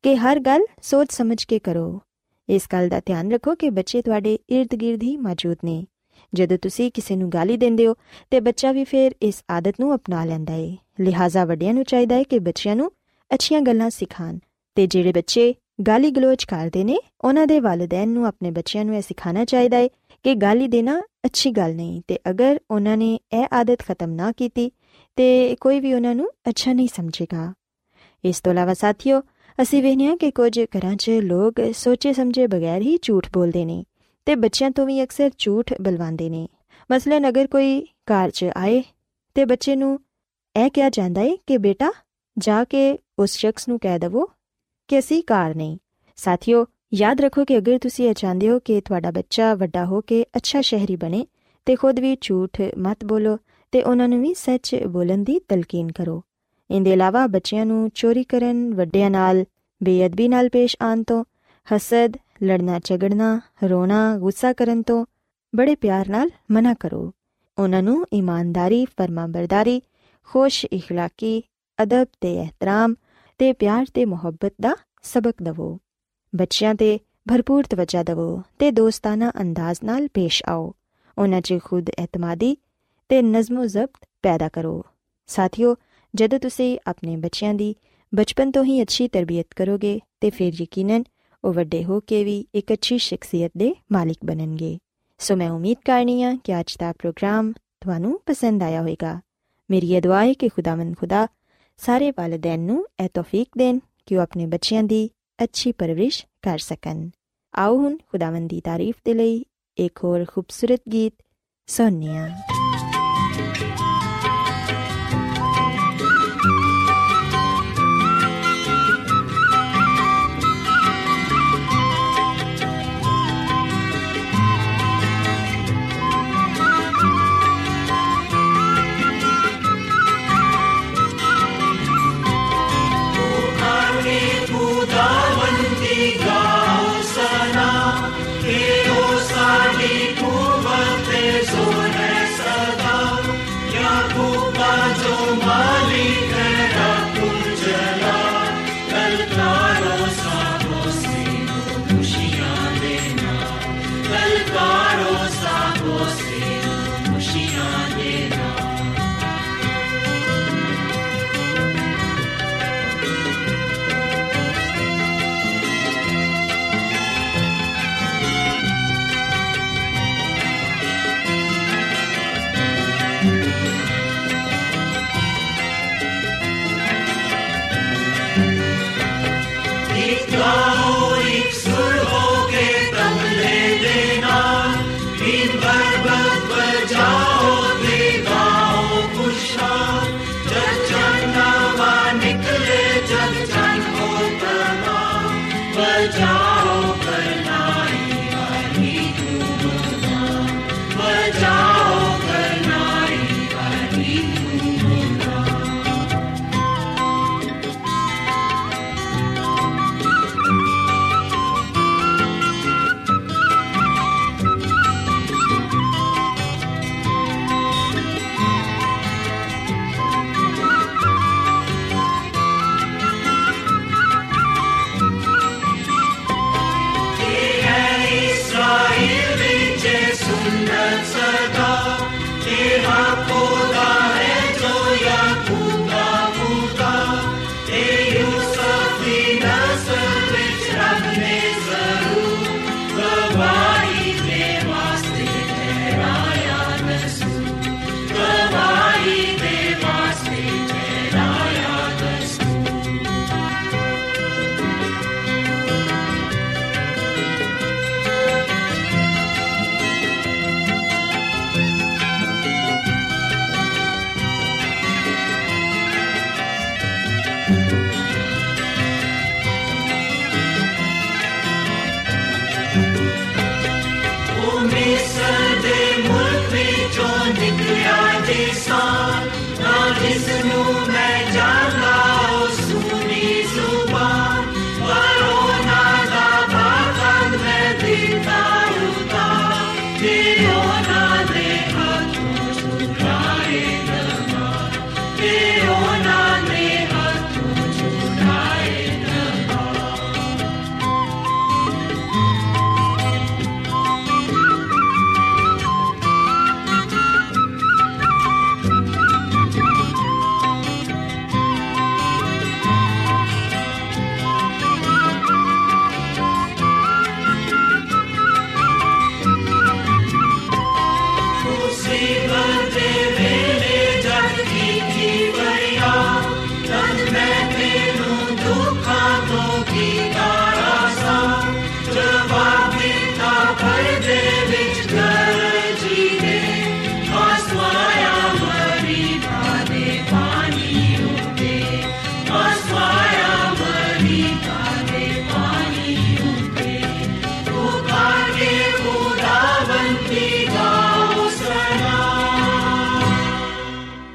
ਕਿ 0.03 0.15
ਹਰ 0.15 0.39
ਗੱਲ 0.39 0.61
ਸੋਚ 0.81 1.07
ਸਮਝ 1.11 1.43
ਕੇ 1.43 1.59
ਕਰੋ। 1.59 2.01
ਇਸ 2.49 2.61
ਗੱਲ 2.73 2.89
ਦਾ 2.89 3.01
ਧਿਆਨ 3.05 3.31
ਰੱਖੋ 3.31 3.55
ਕਿ 3.55 3.69
ਬੱਚੇ 3.69 4.01
ਤੁਹਾਡੇ 4.01 4.39
ird-gird 4.53 4.99
ਹੀ 5.03 5.17
ਮੌਜੂਦ 5.17 5.57
ਨੇ। 5.65 5.85
ਜਦੋਂ 6.33 6.57
ਤੁਸੀਂ 6.57 6.91
ਕਿਸੇ 6.91 7.15
ਨੂੰ 7.15 7.29
ਗਾਲੀ 7.29 7.57
ਦਿੰਦੇ 7.57 7.87
ਹੋ, 7.87 7.95
ਤੇ 8.31 8.39
ਬੱਚਾ 8.39 8.71
ਵੀ 8.71 8.83
ਫਿਰ 8.83 9.11
ਇਸ 9.21 9.43
ਆਦਤ 9.49 9.75
ਨੂੰ 9.79 9.95
ਅਪਣਾ 9.95 10.25
ਲੈਂਦਾ 10.25 10.53
ਹੈ 10.53 10.75
ਲਿਹਾਜ਼ਾ 10.99 11.45
ਵੱਡਿਆਂ 11.45 11.73
ਨੂੰ 11.73 11.83
ਚਾਹੀਦਾ 11.83 12.15
ਹੈ 12.15 12.23
ਕਿ 12.23 12.39
ਬੱਚਿਆਂ 12.39 12.75
ਨੂੰ 12.75 12.91
ਅੱਛੀਆਂ 13.33 13.61
ਗੱਲਾਂ 13.61 13.89
ਸਿਖਾਣ 13.89 14.37
ਤੇ 14.75 14.87
ਜਿਹੜੇ 14.87 15.11
ਬੱਚੇ 15.11 15.53
ਗਾਲੀ 15.87 16.11
ਗਲੋਚ 16.11 16.43
ਕਰਦੇ 16.43 16.83
ਨੇ, 16.83 16.97
ਉਹਨਾਂ 17.23 17.47
ਦੇ 17.47 17.59
ਵਾਲਿਦੈਨ 17.59 18.09
ਨੂੰ 18.09 18.25
ਆਪਣੇ 18.27 18.51
ਬੱਚਿਆਂ 18.51 18.85
ਨੂੰ 18.85 18.95
ਇਹ 18.95 19.01
ਸਿਖਾਉਣਾ 19.01 19.45
ਚਾਹੀਦਾ 19.45 19.77
ਹੈ 19.77 19.87
ਕਿ 20.23 20.35
ਗਾਲੀ 20.35 20.67
ਦੇਣਾ 20.67 21.01
ਅੱਛੀ 21.25 21.51
ਗੱਲ 21.51 21.75
ਨਹੀਂ 21.75 22.01
ਤੇ 22.07 22.17
ਅਗਰ 22.29 22.59
ਉਹਨਾਂ 22.71 22.97
ਨੇ 22.97 23.13
ਇਹ 23.33 23.45
ਆਦਤ 23.53 23.79
ਖਤਮ 23.79 24.11
ਨਾ 24.11 24.31
ਕੀਤੀ 24.31 24.71
ਤੇ 25.17 25.55
ਕੋਈ 25.61 25.79
ਵੀ 25.79 25.93
ਉਹਨਾਂ 25.93 26.15
ਨੂੰ 26.15 26.29
ਅੱਛਾ 26.49 26.73
ਨਹੀਂ 26.73 26.87
ਸਮਝੇਗਾ। 26.87 27.53
ਇਸ 28.23 28.41
ਤੋਂ 28.41 28.51
ਇਲਾਵਾ 28.51 28.73
ਸਾਥੀਓ, 28.73 29.21
ਅਸੀਂ 29.61 29.81
ਵੇਖਦੇ 29.83 30.05
ਹਾਂ 30.05 30.17
ਕਿ 30.17 30.31
ਕੁਝ 30.31 30.59
ਘਰਾਂ 30.77 30.95
'ਚ 30.95 31.09
ਲੋਕ 31.09 31.61
ਸੋਚੇ 31.73 32.13
ਸਮਝੇ 32.13 32.47
ਬਗੈਰ 32.47 32.81
ਹੀ 32.81 32.97
ਝੂਠ 33.01 33.27
ਬੋਲਦੇ 33.33 33.65
ਨੇ 33.65 33.83
ਤੇ 34.25 34.35
ਬੱਚਿਆਂ 34.35 34.71
ਤੋਂ 34.71 34.85
ਵੀ 34.85 35.03
ਅਕਸਰ 35.03 35.31
ਝੂਠ 35.37 35.73
ਬਲਵਾਉਂਦੇ 35.81 36.29
ਨੇ। 36.29 36.47
ਮਸਲਨ 36.91 37.29
ਅਗਰ 37.29 37.47
ਕੋਈ 37.47 37.81
ਘਰ 38.11 38.29
'ਚ 38.29 38.45
ਆਏ 38.57 38.83
ਤੇ 39.35 39.45
ਬੱਚੇ 39.45 39.75
ਨੂੰ 39.75 39.99
ਇਹ 40.55 40.69
ਕਿਹਾ 40.69 40.89
ਜਾਂਦਾ 40.89 41.21
ਹੈ 41.21 41.35
ਕਿ 41.47 41.57
ਬੇਟਾ, 41.57 41.91
ਜਾ 42.37 42.63
ਕੇ 42.63 42.97
ਉਸ 43.19 43.37
ਸ਼ਖਸ 43.37 43.67
ਨੂੰ 43.67 43.79
ਕਹਿ 43.79 43.99
ਦਵੋ 43.99 44.29
ਕਿ 44.88 44.98
ਅਸੀਂ 44.98 45.22
ਕਾਰ 45.22 45.54
ਨਹੀਂ 45.54 45.78
ਸਾਥੀਓ 46.16 46.66
ਯਾਦ 46.94 47.20
ਰੱਖੋ 47.20 47.44
ਕਿ 47.44 47.58
ਅਗਰ 47.58 47.78
ਤੁਸੀਂ 47.78 48.08
ਇਹ 48.08 48.14
ਚਾਹੁੰਦੇ 48.14 48.50
ਹੋ 48.50 48.58
ਕਿ 48.58 48.80
ਤੁਹਾਡਾ 48.80 49.10
ਬੱਚਾ 49.10 49.54
ਵੱਡਾ 49.54 49.84
ਹੋ 49.84 50.00
ਕੇ 50.00 50.24
ਅੱਛਾ 50.36 50.60
ਸ਼ਹਿਰੀ 50.60 50.96
ਬਣੇ 50.96 51.26
ਤੇ 51.64 51.76
ਖੁਦ 51.76 52.00
ਵੀ 52.00 52.16
ਝੂਠ 52.20 52.60
ਮਤ 52.78 53.04
ਬੋਲੋ 53.04 53.38
ਤੇ 53.72 53.82
ਉਹਨਾਂ 53.82 54.08
ਨੂੰ 54.08 54.20
ਵੀ 54.22 54.34
ਸੱਚ 54.34 54.74
ਬੋਲਣ 54.86 55.24
ਦੀ 55.24 55.40
ਤਲਕੀਨ 55.48 55.92
ਕਰੋ 55.92 56.22
ਇਹਦੇ 56.70 56.92
ਇਲਾਵਾ 56.92 57.26
ਬੱਚਿਆਂ 57.26 57.66
ਨੂੰ 57.66 57.90
ਚੋਰੀ 57.94 58.24
ਕਰਨ 58.24 58.74
ਵੱਡਿਆਂ 58.74 59.10
ਨਾਲ 59.10 59.44
ਬੇਅਦਬੀ 59.82 60.28
ਨਾਲ 60.28 60.48
ਪੇਸ਼ 60.48 60.76
ਆਉਣ 60.82 61.02
ਤੋਂ 61.02 61.24
ਹਸਦ 61.76 62.16
ਲੜਨਾ 62.42 62.80
ਝਗੜਨਾ 62.84 63.40
ਰੋਣਾ 63.70 64.18
ਗੁੱਸਾ 64.18 64.52
ਕਰਨ 64.52 64.82
ਤੋਂ 64.82 65.06
ਬੜੇ 65.54 65.74
ਪਿਆਰ 65.74 66.08
ਨਾਲ 66.08 66.30
ਮਨਾ 66.50 66.74
ਕਰੋ 66.74 67.12
ਉਹਨਾਂ 67.58 67.82
ਨੂੰ 67.82 68.06
ਇਮਾਨਦਾਰੀ 68.12 68.84
ਫਰਮਾਬਰਦਾਰੀ 68.84 69.82
ਖੁਸ਼ 70.24 70.66
اخلاقی 70.66 71.40
ਅਦਬ 71.82 72.06
ਤੇ 72.20 72.34
ਇਹਤਰਾਮ 72.34 72.94
ਤੇ 73.37 73.53
ਪਿਆਰ 73.53 73.85
ਤੇ 73.93 74.05
ਮੁਹੱਬਤ 74.05 74.53
ਦਾ 74.61 74.75
ਸਬਕ 75.03 75.33
ਦਿਵੋ। 75.43 75.79
ਬੱਚਿਆਂ 76.35 76.75
ਤੇ 76.75 76.99
ਭਰਪੂਰ 77.29 77.63
ਤਵੱਜਾ 77.63 78.03
ਦਿਵੋ 78.03 78.41
ਤੇ 78.59 78.71
ਦੋਸਤਾਨਾ 78.71 79.31
ਅੰਦਾਜ਼ 79.41 79.79
ਨਾਲ 79.83 80.07
ਪੇਸ਼ 80.07 80.43
ਆਓ। 80.47 80.73
ਉਹਨਾਂ 81.17 81.41
'ਚ 81.41 81.59
ਖੁਦ 81.63 81.89
ਇਤਮਾਦੀ 81.89 82.57
ਤੇ 83.09 83.21
ਨਜ਼ਮੋ 83.21 83.65
ਜ਼ਬਤ 83.65 84.07
ਪੈਦਾ 84.21 84.49
ਕਰੋ। 84.49 84.85
ਸਾਥੀਓ, 85.27 85.75
ਜਦੋਂ 86.15 86.39
ਤੁਸੀਂ 86.39 86.79
ਆਪਣੇ 86.87 87.17
ਬੱਚਿਆਂ 87.17 87.53
ਦੀ 87.53 87.75
ਬਚਪਨ 88.15 88.51
ਤੋਂ 88.51 88.63
ਹੀ 88.63 88.81
ਅੱਛੀ 88.81 89.07
ਤਰਬੀਅਤ 89.07 89.47
ਕਰੋਗੇ 89.55 89.99
ਤੇ 90.21 90.29
ਫਿਰ 90.29 90.53
ਯਕੀਨਨ 90.61 91.03
ਉਹ 91.43 91.53
ਵੱਡੇ 91.53 91.83
ਹੋ 91.83 91.99
ਕੇ 91.99 92.23
ਵੀ 92.23 92.47
ਇੱਕ 92.55 92.73
ਅੱਛੀ 92.73 92.97
ਸ਼ਖਸੀਅਤ 92.97 93.51
ਦੇ 93.57 93.75
ਮਾਲਿਕ 93.91 94.17
ਬਣਨਗੇ। 94.25 94.77
ਸੋ 95.17 95.35
ਮੈਂ 95.35 95.51
ਉਮੀਦ 95.51 95.77
ਕਰਨੀ 95.85 96.23
ਆ 96.23 96.37
ਕਿ 96.43 96.59
ਅੱਜ 96.59 96.77
ਦਾ 96.79 96.93
ਪ੍ਰੋਗਰਾਮ 96.93 97.51
ਤੁਹਾਨੂੰ 97.51 98.21
ਪਸੰਦ 98.25 98.63
ਆਇਆ 98.63 98.79
ਹੋਵੇਗਾ। 98.79 99.21
ਮੇਰੀ 99.71 99.93
ਇਹ 99.93 100.01
ਦੁਆ 100.01 100.25
ਹੈ 100.25 100.33
ਕਿ 100.33 100.49
ਖੁਦਾਵੰਦ 100.49 100.97
ਖੁਦਾ 100.97 101.27
ਸਾਰੇ 101.79 102.11
ਵਾਲਿਦੈਨ 102.11 102.59
ਨੂੰ 102.59 102.85
ਇਹ 102.99 103.09
ਤੌਫੀਕ 103.13 103.47
ਦੇਣ 103.57 103.79
ਕਿ 104.05 104.15
ਉਹ 104.17 104.21
ਆਪਣੇ 104.21 104.45
ਬੱਚਿਆਂ 104.45 104.83
ਦੀ 104.83 105.09
ਅੱਛੀ 105.43 105.71
ਪਰਵਰਿਸ਼ 105.71 106.25
ਕਰ 106.41 106.57
ਸਕਣ 106.57 107.09
ਆਓ 107.53 107.77
ਹੁਣ 107.77 107.97
ਖੁਦਾਵੰਦ 108.11 108.49
ਦੀ 108.49 108.61
ਤਾਰੀਫ 108.61 108.95
ਦੇ 109.05 109.13
ਲਈ 109.13 109.43
ਇੱਕ 109.77 110.03
ਹੋਰ 110.03 110.25
ਖੂਬਸੂਰਤ 110.25 110.81
ਗੀਤ 110.91 111.13
ਸੁਣੀਏ 111.69 112.27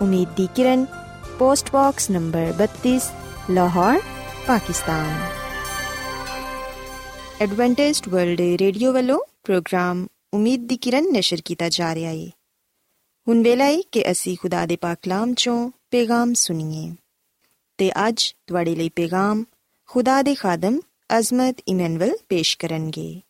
امید 0.00 0.36
کی 0.36 0.46
کرن 0.54 0.84
پوسٹ 1.38 1.68
باکس 1.72 2.10
نمبر 2.10 2.44
بتیس، 2.56 3.10
Lahore, 3.48 3.94
Pakistan. 4.46 5.22
Adventist 7.38 8.12
World 8.12 8.40
Radio 8.40 8.92
والوں، 8.92 9.18
پروگرام 9.46 10.06
امید 10.32 10.70
دی 10.70 10.76
کرن 10.76 11.12
نشر 11.12 11.36
کیتا 11.36 11.68
جا 11.68 11.94
رہا 11.94 12.10
ہے۔ 12.10 12.26
ہن 13.26 13.42
ویلا 13.44 13.70
کہ 13.90 14.06
اسی 14.06 14.34
خدا 14.42 14.64
دے 14.68 14.76
پاک 14.76 15.02
کلام 15.02 15.34
چوں 15.34 15.70
پیغام 15.90 16.34
سنیے۔ 16.34 16.90
تے 17.76 17.90
اج 17.94 18.34
تواڈے 18.34 18.74
لئی 18.74 18.90
پیغام 18.90 19.44
خدا 19.86 20.22
دے 20.26 20.34
خادم 20.34 20.78
عظمت 21.08 21.60
ایمنول 21.66 22.10
پیش 22.28 22.58
کرن 22.58 22.90
گے۔ 22.96 23.20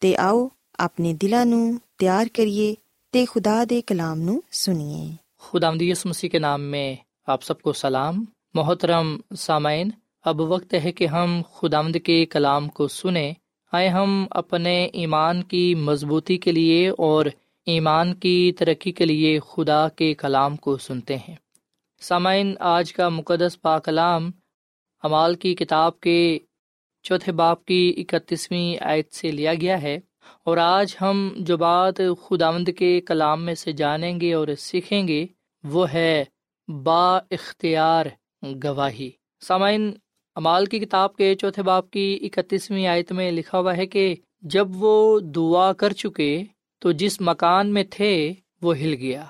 تے 0.00 0.16
آو 0.16 0.48
اپنے 0.78 1.12
دلانوں 1.12 1.72
تیار 1.98 2.24
کریے 2.32 2.74
تے 3.10 3.24
خدا 3.24 3.64
دے 3.70 3.80
کلام 3.80 4.20
نو 4.20 4.40
سنیے۔ 4.52 5.29
خداوند 5.40 5.82
یسوع 5.82 6.10
مسیح 6.10 6.28
کے 6.28 6.38
نام 6.38 6.62
میں 6.62 6.96
آپ 7.26 7.42
سب 7.42 7.62
کو 7.62 7.72
سلام۔ 7.72 8.24
محترم 8.54 9.16
سامعین، 9.38 9.90
اب 10.24 10.40
وقت 10.40 10.74
ہے 10.84 10.92
کہ 10.92 11.06
ہم 11.06 11.42
خدامد 11.52 11.96
کے 12.04 12.26
کلام 12.26 12.68
کو 12.68 12.88
سنیں۔ 12.88 13.32
آئے 13.72 13.88
ہم 13.88 14.26
اپنے 14.30 14.84
ایمان 14.84 15.42
کی 15.42 15.74
مضبوطی 15.74 16.36
کے 16.36 16.52
لیے 16.52 16.88
اور 16.88 17.26
ایمان 17.66 18.14
کی 18.14 18.52
ترقی 18.58 18.92
کے 18.92 19.06
لیے 19.06 19.40
خدا 19.48 19.88
کے 19.88 20.14
کلام 20.14 20.56
کو 20.56 20.76
سنتے 20.76 21.16
ہیں۔ 21.16 21.34
سامعین، 22.00 22.54
آج 22.60 22.92
کا 22.92 23.08
مقدس 23.08 23.60
پا 23.60 23.78
کلام 23.78 24.30
امال 25.02 25.34
کی 25.34 25.54
کتاب 25.54 26.00
کے 26.00 26.38
چوتھے 27.02 27.32
باپ 27.32 27.64
کی 27.64 27.94
اکتیسویں 27.96 28.84
آیت 28.84 29.14
سے 29.14 29.30
لیا 29.30 29.54
گیا 29.54 29.82
ہے۔ 29.82 30.00
اور 30.44 30.56
آج 30.56 30.96
ہم 31.00 31.30
جو 31.36 31.56
بات 31.56 31.94
خداوند 31.96 32.68
کے 32.78 33.00
کلام 33.00 33.44
میں 33.44 33.54
سے 33.54 33.72
جانیں 33.72 34.20
گے 34.20 34.34
اور 34.34 34.48
سیکھیں 34.58 35.08
گے، 35.08 35.26
وہ 35.64 35.92
ہے 35.92 36.24
با 36.68 37.16
اختیار 37.16 38.06
گواہی۔ 38.42 39.10
سامعین، 39.40 39.92
امال 40.34 40.66
کی 40.66 40.78
کتاب 40.78 41.16
کے 41.16 41.34
چوتھے 41.34 41.62
باپ 41.62 41.90
کی 41.90 42.18
اکتیسویں 42.22 42.86
آیت 42.86 43.12
میں 43.12 43.32
لکھا 43.32 43.58
ہوا 43.58 43.76
ہے 43.76 43.86
کہ 43.86 44.14
جب 44.40 44.68
وہ 44.74 45.20
دعا 45.20 45.72
کر 45.72 45.92
چکے 45.92 46.44
تو 46.78 46.92
جس 46.92 47.20
مکان 47.20 47.74
میں 47.74 47.84
تھے 47.90 48.32
وہ 48.62 48.76
ہل 48.76 48.94
گیا 48.94 49.24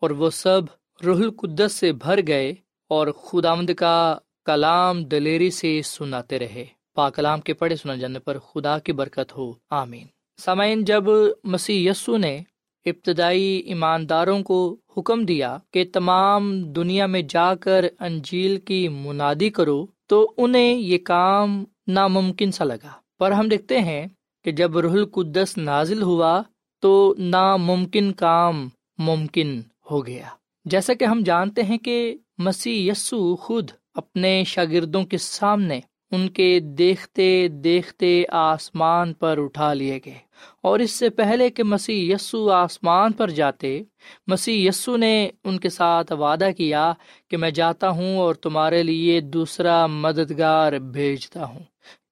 اور 0.00 0.10
وہ 0.10 0.30
سب 0.30 0.62
رح 1.06 1.14
القدس 1.14 1.72
سے 1.72 1.92
بھر 1.92 2.20
گئے 2.26 2.54
اور 2.88 3.06
خدامد 3.06 3.70
کا 3.74 4.18
کلام 4.44 5.04
دلیری 5.04 5.50
سے 5.50 5.82
سناتے 5.82 6.38
رہے۔ 6.38 6.64
پا 6.94 7.10
کلام 7.10 7.40
کے 7.40 7.54
پڑھے 7.54 7.76
سنا 7.76 7.94
جانے 7.94 8.18
پر 8.18 8.38
خدا 8.38 8.78
کی 8.78 8.92
برکت 8.92 9.36
ہو۔ 9.36 9.52
آمین۔ 9.70 10.19
سامعین، 10.40 10.84
جب 10.84 11.04
مسیح 11.44 11.90
یسو 11.90 12.16
نے 12.16 12.40
ابتدائی 12.86 13.62
ایمانداروں 13.66 14.42
کو 14.42 14.76
حکم 14.96 15.24
دیا 15.24 15.58
کہ 15.72 15.84
تمام 15.92 16.62
دنیا 16.62 17.06
میں 17.06 17.22
جا 17.22 17.54
کر 17.54 17.84
انجیل 18.00 18.56
کی 18.56 18.88
منادی 18.88 19.50
کرو، 19.50 19.86
تو 20.06 20.32
انہیں 20.36 20.74
یہ 20.74 20.98
کام 20.98 21.64
ناممکن 21.86 22.50
سا 22.52 22.64
لگا۔ 22.64 22.92
پر 23.18 23.30
ہم 23.30 23.48
دیکھتے 23.48 23.78
ہیں 23.78 24.06
کہ 24.44 24.52
جب 24.52 24.78
رح 24.78 24.92
القدس 24.92 25.58
نازل 25.58 26.02
ہوا، 26.02 26.42
تو 26.80 27.14
ناممکن 27.18 28.12
کام 28.12 28.68
ممکن 28.98 29.60
ہو 29.90 30.06
گیا۔ 30.06 30.28
جیسا 30.64 30.94
کہ 30.94 31.04
ہم 31.04 31.20
جانتے 31.20 31.62
ہیں 31.62 31.78
کہ 31.78 32.14
مسیح 32.38 32.90
یسو 32.90 33.36
خود 33.36 33.70
اپنے 33.94 34.44
شاگردوں 34.46 35.04
کے 35.04 35.18
سامنے 35.18 35.80
ان 36.10 36.28
کے 36.28 36.60
دیکھتے 36.60 37.48
دیکھتے 37.48 38.22
آسمان 38.28 39.12
پر 39.12 39.38
اٹھا 39.38 39.72
لیے 39.72 39.98
گئے۔ 40.06 40.18
اور 40.62 40.78
اس 40.78 40.90
سے 40.90 41.10
پہلے 41.10 41.50
کہ 41.50 41.62
مسیح 41.62 42.14
یسو 42.14 42.50
آسمان 42.50 43.12
پر 43.12 43.30
جاتے، 43.30 43.82
مسیح 44.26 44.68
یسو 44.68 44.96
نے 44.96 45.28
ان 45.44 45.58
کے 45.58 45.68
ساتھ 45.68 46.12
وعدہ 46.12 46.48
کیا 46.56 46.92
کہ 47.28 47.36
میں 47.36 47.50
جاتا 47.50 47.88
ہوں 47.88 48.18
اور 48.18 48.34
تمہارے 48.34 48.82
لیے 48.82 49.20
دوسرا 49.20 49.86
مددگار 49.86 50.72
بھیجتا 50.72 51.44
ہوں۔ 51.44 51.60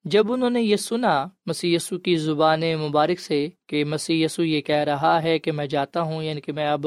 جب 0.05 0.33
انہوں 0.33 0.51
نے 0.51 0.63
یہ 0.63 0.77
سنا 0.77 1.27
مسی 1.47 1.75
یسو 1.75 1.99
کی 1.99 2.17
زبان 2.17 2.61
مبارک 2.61 3.21
سے 3.21 3.49
کہ 3.67 3.85
مسی 3.85 4.23
یسو 4.23 4.45
یہ 4.45 4.61
کہہ 4.61 4.75
رہا 4.75 5.23
ہے 5.23 5.39
کہ 5.39 5.53
میں 5.53 5.67
جاتا 5.67 6.03
ہوں 6.03 6.23
یعنی 6.23 6.41
کہ 6.41 6.53
میں 6.53 6.69
اب 6.69 6.87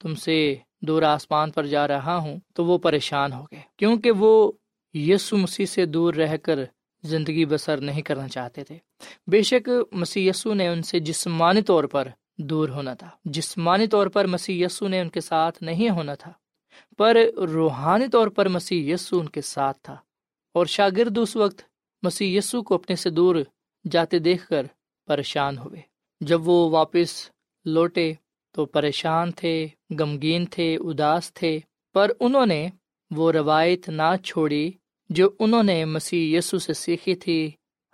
تم 0.00 0.14
سے 0.14 0.54
دور 0.82 1.02
آسمان 1.02 1.50
پر 1.50 1.66
جا 1.66 1.88
رہا 1.88 2.16
ہوں، 2.16 2.36
تو 2.54 2.64
وہ 2.64 2.78
پریشان 2.78 3.32
ہو 3.32 3.44
گئے۔ 3.52 3.60
کیونکہ 3.76 4.10
وہ 4.10 4.52
یسو 4.94 5.36
مسیح 5.36 5.66
سے 5.66 5.86
دور 5.86 6.14
رہ 6.14 6.36
کر 6.36 6.58
زندگی 7.02 7.44
بسر 7.44 7.80
نہیں 7.80 8.02
کرنا 8.02 8.28
چاہتے 8.28 8.64
تھے۔ 8.64 8.78
بے 9.26 9.42
شک 9.42 9.68
مسیح 9.92 10.30
یسو 10.30 10.54
نے 10.54 10.68
ان 10.68 10.82
سے 10.82 11.00
جسمانی 11.00 11.62
طور 11.62 11.84
پر 11.84 12.08
دور 12.38 12.68
ہونا 12.68 12.94
تھا۔ 12.94 13.10
جسمانی 13.24 13.86
طور 13.86 14.06
پر 14.06 14.26
مسیح 14.26 14.66
یسو 14.66 14.88
نے 14.88 15.00
ان 15.00 15.08
کے 15.08 15.20
ساتھ 15.20 15.62
نہیں 15.62 15.90
ہونا 15.90 16.14
تھا، 16.14 16.32
پر 16.98 17.16
روحانی 17.36 18.08
طور 18.08 18.26
پر 18.26 18.48
مسیح 18.48 18.94
یسو 18.94 19.20
ان 19.20 19.28
کے 19.28 19.40
ساتھ 19.40 19.78
تھا۔ 19.82 19.96
اور 20.54 20.66
شاگرد 20.66 21.18
اس 21.18 21.36
وقت 21.36 21.62
مسیح 22.02 22.38
یسو 22.38 22.62
کو 22.62 22.74
اپنے 22.74 22.96
سے 22.96 23.10
دور 23.10 23.36
جاتے 23.90 24.18
دیکھ 24.18 24.46
کر 24.46 24.66
پریشان 25.06 25.58
ہوئے۔ 25.58 25.80
جب 26.20 26.48
وہ 26.48 26.70
واپس 26.70 27.30
لوٹے 27.64 28.12
تو 28.50 28.66
پریشان 28.66 29.32
تھے، 29.32 29.68
غمگین 29.98 30.46
تھے، 30.46 30.76
اداس 30.76 31.34
تھے، 31.34 31.60
پر 31.94 32.10
انہوں 32.20 32.46
نے 32.46 32.68
وہ 33.10 33.32
روایت 33.32 33.88
نہ 33.88 34.16
چھوڑی 34.24 34.70
جو 35.08 35.30
انہوں 35.38 35.62
نے 35.62 35.84
مسیح 35.84 36.38
یسو 36.38 36.58
سے 36.58 36.72
سیکھی 36.72 37.14
تھی، 37.14 37.50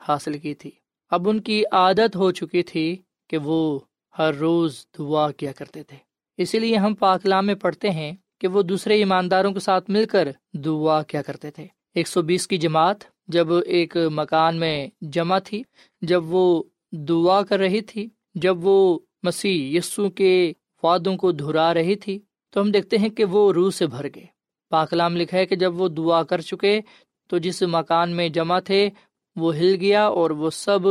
حاصل 0.09 0.39
کی 0.39 0.55
تھی۔ 0.55 0.71
اب 1.11 1.29
ان 1.29 1.41
کی 1.41 1.63
عادت 1.73 2.17
ہو 2.17 2.31
چکی 2.31 2.63
تھی 2.63 2.97
کہ 3.29 3.39
وہ 3.39 3.81
ہر 4.19 4.35
روز 4.35 4.87
دعا 4.99 5.31
کیا 5.31 5.53
کرتے 5.53 5.83
تھے۔ 5.83 5.97
اسی 6.37 6.59
لیے 6.59 6.77
ہم 6.77 6.95
پاکلام 6.95 7.47
میں 7.47 7.55
پڑھتے 7.55 7.91
ہیں 7.91 8.13
کہ 8.41 8.49
وہ 8.49 8.63
دوسرے 8.63 8.95
ایمانداروں 8.95 9.53
کے 9.53 9.61
ساتھ 9.61 9.91
مل 9.91 10.05
کر 10.05 10.29
دعا 10.53 11.03
کیا 11.03 11.23
کرتے 11.23 11.51
تھے۔ 11.51 11.67
ایک 11.95 12.09
سو 12.09 12.23
بیس 12.23 12.49
کی 12.49 12.57
جماعت 12.57 12.97
جب 13.29 13.49
ایک 13.67 13.97
مکان 13.97 14.57
میں 14.57 14.89
جمع 15.01 15.39
تھی، 15.39 15.63
جب 16.03 16.23
وہ 16.25 16.63
دعا 16.93 17.43
کر 17.43 17.59
رہی 17.59 17.81
تھی، 17.81 18.09
جب 18.35 18.67
وہ 18.67 18.99
مسیح 19.23 19.79
یسو 19.79 20.11
کے 20.11 20.53
وعدوں 20.83 21.17
کو 21.17 21.33
دہرا 21.33 21.75
رہی 21.75 21.95
تھی، 21.95 22.19
تو 22.51 22.61
ہم 22.61 22.71
دیکھتے 22.71 22.99
ہیں 22.99 23.09
کہ 23.09 23.25
وہ 23.25 23.53
روح 23.53 23.71
سے 23.71 23.87
بھر 23.87 24.07
گئے۔ 24.15 24.27
پاکلام 24.69 25.17
لکھا 25.17 25.39
ہے 25.39 25.47
کہ 25.47 25.57
جب 25.57 25.81
وہ 25.81 25.89
دعا 25.89 26.23
کر 26.23 26.41
چکے 26.41 26.81
تو 27.29 27.39
جس 27.39 27.63
مکان 27.63 28.17
میں 28.17 28.29
جمع 28.29 28.59
تھے 28.59 28.91
وہ 29.37 29.57
ہل 29.57 29.77
گیا 29.81 30.07
اور 30.07 30.31
وہ 30.31 30.51
سب 30.51 30.89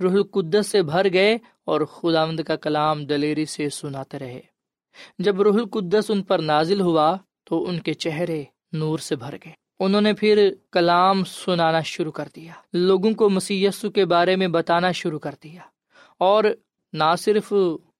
روح 0.00 0.12
القدس 0.12 0.66
سے 0.66 0.82
بھر 0.82 1.12
گئے 1.12 1.38
اور 1.64 1.80
خداوند 1.80 2.40
کا 2.40 2.56
کلام 2.56 3.04
دلیری 3.04 3.44
سے 3.44 3.68
سناتے 3.70 4.18
رہے۔ 4.18 4.40
جب 5.18 5.42
روح 5.42 5.54
القدس 5.54 6.10
ان 6.10 6.22
پر 6.22 6.38
نازل 6.38 6.80
ہوا 6.80 7.16
تو 7.44 7.68
ان 7.68 7.80
کے 7.80 7.94
چہرے 7.94 8.44
نور 8.72 8.98
سے 8.98 9.16
بھر 9.16 9.34
گئے۔ 9.44 9.52
انہوں 9.80 10.00
نے 10.00 10.12
پھر 10.12 10.50
کلام 10.72 11.24
سنانا 11.24 11.80
شروع 11.80 12.12
کر 12.12 12.28
دیا۔ 12.36 12.52
لوگوں 12.72 13.12
کو 13.12 13.30
مسی 13.30 13.66
کے 13.94 14.04
بارے 14.04 14.36
میں 14.36 14.48
بتانا 14.48 14.92
شروع 14.92 15.18
کر 15.18 15.34
دیا۔ 15.42 15.60
اور 16.18 16.44
نہ 16.92 17.14
صرف 17.18 17.52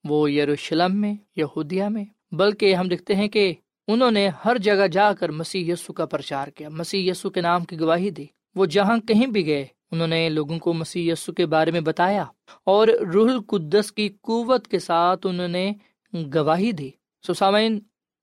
وہ 0.05 0.33
یروشلم 0.33 1.01
میں، 1.01 1.15
یہودیہ 1.37 1.85
میں، 1.85 2.05
بلکہ 2.33 2.75
ہم 2.75 2.89
دیکھتے 2.89 3.15
ہیں 3.15 3.29
کہ 3.29 3.55
انہوں 3.89 4.11
نے 4.11 4.29
ہر 4.45 4.59
جگہ 4.59 4.87
جا 4.87 5.13
کر 5.13 5.29
مسیح 5.29 5.73
یسو 5.73 5.93
کا 5.93 6.07
پرچار 6.07 6.49
کیا۔ 6.49 6.69
مسیح 6.69 7.11
یسو 7.11 7.31
کے 7.31 7.41
نام 7.41 7.65
کی 7.65 7.81
گواہی 7.81 8.11
دی۔ 8.11 8.27
وہ 8.55 8.67
جہاں 8.67 8.99
کہیں 8.99 9.27
بھی 9.27 9.47
گئے، 9.47 9.67
انہوں 9.91 10.07
نے 10.07 10.29
لوگوں 10.29 10.59
کو 10.59 10.73
مسیح 10.73 11.13
یسو 11.13 11.33
کے 11.33 11.47
بارے 11.47 11.71
میں 11.71 11.81
بتایا 11.81 12.25
اور 12.67 12.89
روح 12.89 13.31
القدس 13.31 13.93
کی 13.93 14.09
قوت 14.09 14.69
کے 14.69 14.79
ساتھ 14.79 15.27
انہوں 15.27 15.49
نے 15.49 15.73
گواہی 16.35 16.73
دی۔ 16.73 16.91
سسامین 17.27 17.81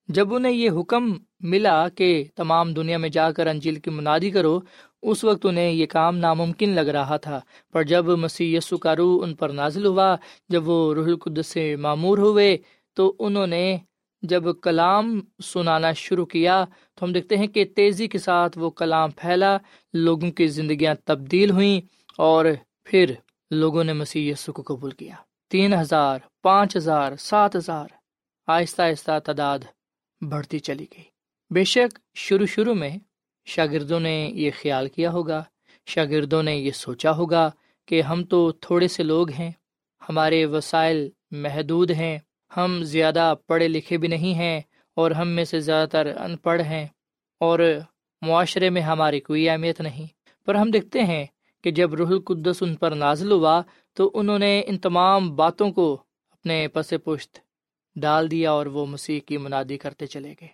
جب 0.08 0.34
انہیں 0.34 0.54
یہ 0.54 0.70
حکم 0.80 1.14
ملا 1.40 1.90
کہ 1.90 2.24
تمام 2.36 2.74
دنیا 2.74 2.98
میں 2.98 3.10
جا 3.10 3.32
کر 3.32 3.48
انجیل 3.48 3.76
کی 3.76 3.90
منادی 3.90 4.30
کرو، 4.30 4.60
اس 5.02 5.24
وقت 5.24 5.46
انہیں 5.46 5.72
یہ 5.72 5.86
کام 5.86 6.18
ناممکن 6.18 6.70
لگ 6.70 6.90
رہا 6.90 7.18
تھا۔ 7.18 7.40
پر 7.74 7.84
جب 7.84 8.06
مسیح 8.06 8.58
یسو 8.58 8.78
کا 8.78 8.96
روح 8.96 9.24
ان 9.24 9.36
پر 9.36 9.50
نازل 9.50 9.86
ہوا، 9.86 10.16
جب 10.50 10.68
وہ 10.68 10.94
روح 10.94 11.06
القدس 11.06 11.48
سے 11.48 11.76
معمور 11.76 12.18
ہوئے، 12.18 12.58
تو 12.94 13.16
انہوں 13.20 13.48
نے 13.48 13.78
جب 14.22 14.44
کلام 14.62 15.20
سنانا 15.44 15.94
شروع 15.94 16.26
کیا 16.26 16.66
تو 16.96 17.06
ہم 17.06 17.14
دیکھتے 17.14 17.38
ہیں 17.38 17.48
کہ 17.48 17.66
تیزی 17.66 18.08
کے 18.08 18.18
ساتھ 18.18 18.58
وہ 18.58 18.70
کلام 18.70 19.12
پھیلا، 19.12 19.58
لوگوں 19.94 20.32
کی 20.32 20.48
زندگیاں 20.48 20.96
تبدیل 21.06 21.52
ہوئیں 21.52 21.82
اور 22.18 22.46
پھر 22.84 23.14
لوگوں 23.52 23.84
نے 23.84 23.94
مسیح 23.94 24.32
یسو 24.32 24.54
کو 24.54 24.76
قبول 24.76 24.92
کیا۔ 24.92 25.16
تین 25.50 25.74
ہزار، 25.74 26.20
پانچ 26.44 26.78
ہزار، 26.78 27.12
سات 27.20 27.56
ہزار، 27.56 27.88
آہستہ 28.48 28.82
آہستہ 28.82 29.20
تعداد 29.20 29.60
بڑھتی 30.22 30.60
چلی 30.60 30.86
گئی۔ 30.98 31.04
بے 31.50 31.64
شک 31.64 32.00
شروع 32.16 32.46
شروع 32.46 32.74
میں 32.74 32.98
شاگردوں 33.46 34.00
نے 34.00 34.32
یہ 34.34 34.52
خیال 34.62 34.88
کیا 34.88 35.12
ہوگا، 35.12 35.44
شاگردوں 35.86 36.44
نے 36.44 36.56
یہ 36.56 36.72
سوچا 36.72 37.12
ہوگا 37.12 37.52
کہ 37.86 38.02
ہم 38.02 38.24
تو 38.24 38.52
تھوڑے 38.52 38.88
سے 38.88 39.04
لوگ 39.04 39.30
ہیں، 39.30 39.52
ہمارے 40.10 40.46
وسائل 40.46 41.10
محدود 41.32 41.92
ہیں 41.92 42.20
ہم 42.58 42.84
زیادہ 42.84 43.34
پڑھے 43.48 43.68
لکھے 43.68 43.98
بھی 43.98 44.08
نہیں 44.08 44.34
ہیں 44.34 44.62
اور 44.96 45.12
ہم 45.12 45.28
میں 45.28 45.46
سے 45.46 45.60
زیادہ 45.60 45.90
تر 45.90 46.06
ان 46.18 46.38
پڑھ 46.38 46.62
ہیں 46.62 46.88
اور 47.40 47.60
معاشرے 48.22 48.70
میں 48.70 48.82
ہماری 48.82 49.20
کوئی 49.20 49.50
اہمیت 49.50 49.82
نہیں۔ 49.82 50.06
پر 50.46 50.56
ہم 50.56 50.72
دیکھتے 50.72 51.02
ہیں 51.02 51.26
کہ 51.64 51.72
جب 51.72 51.94
روح 51.94 52.08
القدس 52.08 52.64
ان 52.64 52.76
پر 52.76 52.92
نازل 52.92 53.32
ہوا 53.32 53.62
تو 53.94 54.12
انہوں 54.14 54.40
نے 54.40 54.64
ان 54.66 54.78
تمام 54.78 55.36
باتوں 55.36 55.72
کو 55.72 56.04
اپنے 56.32 56.68
پس 56.68 56.94
پشت 57.04 57.40
ڈال 57.96 58.32
دیا 58.32 58.52
اور 58.52 58.66
وہ 58.66 58.86
مسیح 58.86 59.20
کی 59.20 59.38
منادی 59.38 59.78
کرتے 59.78 60.06
چلے 60.06 60.34
گئے۔ 60.42 60.48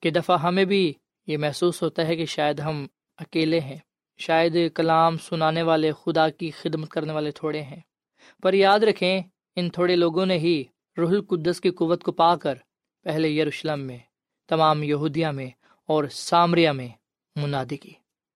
کہ 0.00 0.10
دفعہ 0.10 0.38
ہمیں 0.38 0.64
بھی 0.64 0.92
یہ 1.26 1.36
محسوس 1.36 1.82
ہوتا 1.82 2.06
ہے 2.06 2.16
کہ 2.16 2.24
شاید 2.24 2.60
ہم 2.60 2.86
اکیلے 3.18 3.60
ہیں، 3.60 3.78
شاید 4.18 4.56
کلام 4.74 5.18
سنانے 5.18 5.62
والے 5.62 5.92
خدا 5.92 6.28
کی 6.28 6.50
خدمت 6.50 6.88
کرنے 6.88 7.12
والے 7.12 7.30
تھوڑے 7.30 7.62
ہیں۔ 7.62 7.80
پر 8.42 8.54
یاد 8.54 8.78
رکھیں، 8.78 9.22
ان 9.56 9.70
تھوڑے 9.70 9.96
لوگوں 9.96 10.26
نے 10.26 10.38
ہی 10.38 10.64
روح 10.98 11.10
القدس 11.10 11.60
کی 11.60 11.70
قوت 11.70 12.02
کو 12.02 12.12
پا 12.12 12.36
کر 12.36 12.54
پہلے 13.04 13.28
یروشلم 13.28 13.80
میں، 13.80 13.98
تمام 14.48 14.82
یہودیہ 14.82 15.26
میں 15.26 15.50
اور 15.86 16.04
سامریا 16.04 16.72
میں 16.72 16.88
منادی 17.36 17.76
کی۔ 17.76 17.92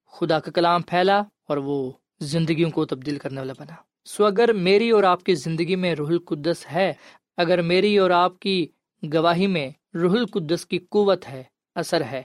خدا 0.06 0.40
کا 0.40 0.50
کلام 0.50 0.82
پھیلا 0.82 1.18
اور 1.18 1.56
وہ 1.56 1.92
زندگیوں 2.20 2.70
کو 2.70 2.84
تبدیل 2.86 3.18
کرنے 3.18 3.40
والا 3.40 3.52
بنا۔ 3.58 3.74
سو 4.04 4.24
اگر 4.24 4.52
میری 4.52 4.90
اور 4.90 5.04
آپ 5.04 5.24
کی 5.24 5.34
زندگی 5.34 5.76
میں 5.76 5.94
روح 5.94 6.08
القدس 6.08 6.66
ہے، 6.72 6.92
اگر 7.36 7.62
میری 7.62 7.98
اور 7.98 8.10
آپ 8.10 8.38
کی 8.38 8.66
گواہی 9.14 9.46
میں 9.46 9.70
روح 9.94 10.12
القدس 10.12 10.66
کی 10.66 10.78
قوت 10.78 11.28
ہے، 11.28 11.42
اثر 11.74 12.00
ہے، 12.00 12.22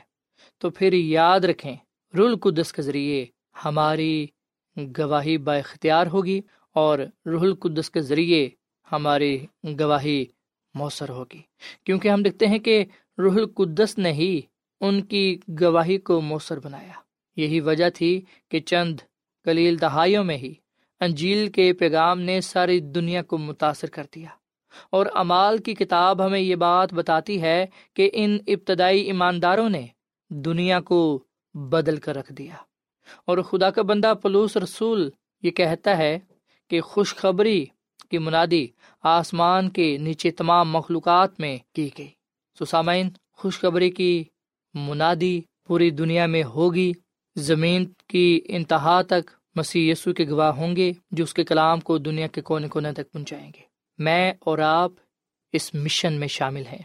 تو 0.58 0.70
پھر 0.70 0.94
یاد 0.94 1.40
رکھیں، 1.40 1.76
روح 2.18 2.28
القدس 2.28 2.74
کے 2.74 2.82
ذریعے 2.82 3.26
ہماری 3.66 4.28
گواہی 4.78 5.38
با 5.38 5.56
اختیار 5.56 6.08
ہوگی 6.08 6.42
اور 6.74 7.00
روح 7.26 7.42
القدس 7.42 7.90
کے 7.90 8.02
ذریعے 8.02 8.50
ہماری 8.92 9.46
گواہی 9.80 10.26
مؤثر 10.74 11.10
ہوگی۔ 11.10 11.42
کیونکہ 11.84 12.10
ہم 12.10 12.22
دیکھتے 12.22 12.48
ہیں 12.48 12.60
کہ 12.60 12.86
روح 13.18 13.36
القدس 13.36 13.98
نے 13.98 14.12
ہی 14.12 14.42
ان 14.82 15.02
کی 15.02 15.40
گواہی 15.62 15.98
کو 15.98 16.22
مؤثر 16.22 16.60
بنایا۔ 16.60 16.92
یہی 17.36 17.60
وجہ 17.60 17.90
تھی 17.90 18.22
کہ 18.50 18.60
چند 18.60 19.00
کلیل 19.44 19.82
دہائیوں 19.82 20.24
میں 20.24 20.38
ہی 20.38 20.54
انجیل 21.00 21.48
کے 21.48 21.74
پیغام 21.74 22.20
نے 22.20 22.42
ساری 22.42 22.80
دنیا 22.80 23.22
کو 23.22 23.38
متاثر 23.38 23.90
کر 23.90 24.06
دیا۔ 24.16 24.30
اور 24.90 25.06
امال 25.14 25.58
کی 25.58 25.74
کتاب 25.74 26.26
ہمیں 26.26 26.40
یہ 26.40 26.56
بات 26.56 26.94
بتاتی 26.94 27.42
ہے 27.42 27.66
کہ 27.94 28.10
ان 28.14 28.38
ابتدائی 28.48 29.02
ایمانداروں 29.02 29.70
نے 29.70 29.88
دنیا 30.30 30.80
کو 30.80 31.24
بدل 31.54 31.98
کر 31.98 32.16
رکھ 32.16 32.34
دیا۔ 32.34 32.54
اور 33.26 33.38
خدا 33.38 33.70
کا 33.70 33.82
بندہ 33.82 34.14
پلوس 34.22 34.58
رسول 34.58 35.10
یہ 35.44 35.52
کہتا 35.52 35.98
ہے 35.98 36.20
کہ 36.70 36.82
خوشخبری 36.82 37.66
کی 38.10 38.18
منادی 38.18 38.68
آسمان 39.04 39.70
کے 39.70 39.98
نیچے 39.98 40.32
تمام 40.32 40.72
مخلوقات 40.72 41.40
میں 41.40 41.58
کی 41.74 41.90
گئی۔ 41.98 42.08
سسامین 42.60 43.10
خوشخبری 43.34 43.92
کی 43.92 44.24
منادی 44.74 45.42
پوری 45.68 45.90
دنیا 45.90 46.26
میں 46.26 46.44
ہوگی۔ 46.44 46.94
زمین 47.36 47.86
کی 48.08 48.42
انتہا 48.46 49.02
تک 49.02 49.32
مسیح 49.56 49.92
یسو 49.92 50.14
کے 50.14 50.28
گواہ 50.28 50.52
ہوں 50.52 50.76
گے، 50.76 50.94
جو 51.12 51.24
اس 51.24 51.34
کے 51.34 51.44
کلام 51.44 51.80
کو 51.80 51.98
دنیا 51.98 52.28
کے 52.28 52.42
کونے 52.42 52.68
کونے 52.68 52.94
تک 52.94 53.12
پہنچائیں 53.12 53.52
گے۔ 53.56 53.62
میں 53.98 54.34
اور 54.40 54.58
آپ 54.58 54.92
اس 55.52 55.74
مشن 55.74 56.14
میں 56.14 56.28
شامل 56.28 56.64
ہیں۔ 56.66 56.82